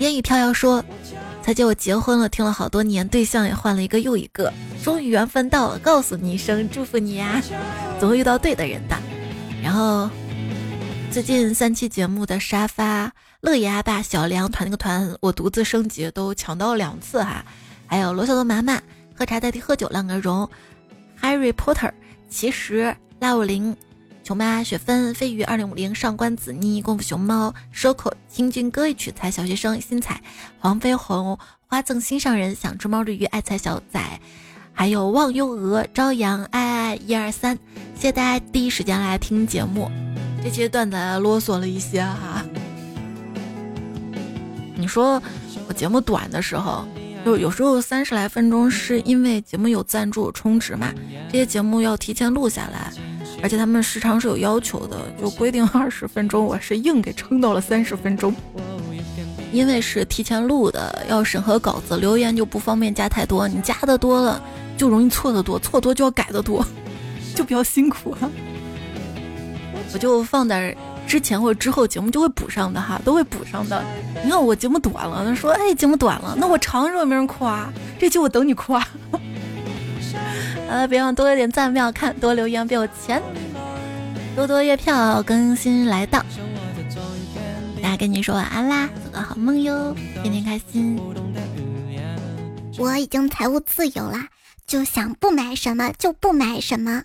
[0.01, 0.85] 烟雨飘摇说
[1.43, 4.53] ：“才姐，我结婚了，听了好多年，对象也换了一个又一个，
[4.83, 7.41] 终于缘分到了，告诉你一声，祝福你呀，
[7.99, 8.95] 总会遇到对的人的。”
[9.65, 10.11] 然后
[11.11, 17.43] 最近三期节目的沙发、乐爷阿爸、小梁团那个团，我独自升级都抢到了两次哈。
[17.87, 18.79] 还有罗小多、麻麻
[19.15, 20.47] 喝茶代替喝酒，浪个荣
[21.25, 21.91] ，Harry Potter，
[22.29, 23.75] 其实拉五零，
[24.23, 30.21] 穷妈雪芬飞鱼二零五零上官子妮功夫熊猫收口听君歌一曲才小学生新彩。
[30.59, 34.21] 黄飞鸿花赠心上人想吃猫绿鱼爱财小仔，
[34.75, 37.59] 还有忘忧鹅朝阳爱爱一二三，
[37.95, 39.91] 谢谢大家第一时间来听节目，
[40.43, 42.45] 这期段子啰嗦了一些哈，
[44.77, 45.23] 你说
[45.69, 46.87] 我节目短的时候。
[47.25, 50.93] 就有时候三十来分钟是因为节目有赞助充值嘛，
[51.31, 52.93] 这些节目要提前录下来，
[53.43, 58.35] 而且他们时长是有要求的，就规定二十分钟，我是硬给撑到了三十分钟。
[59.53, 64.43] 因为是提前录的，要审核稿子，留言就不方便加太多，你加的多了
[64.77, 66.67] 就容易错的多，错多就要改的多，
[67.35, 68.15] 就比较辛苦。
[69.93, 70.77] 我就放在。
[71.07, 73.85] 之前或者之后节目就会补上的哈，都会补上的。
[74.23, 78.85] 你看我节目短了，他说哎节目短了，那我长时候没人夸，这期我等你夸。
[80.69, 83.23] 呃，别忘多留点赞，不要看，多留言不有钱，
[84.35, 86.25] 多多月票更新来到。
[87.83, 90.99] 大家跟你说晚安啦，做个好梦哟，天天开心。
[92.79, 94.27] 我已经财务自由啦，
[94.67, 97.03] 就想不买什么就不买什么。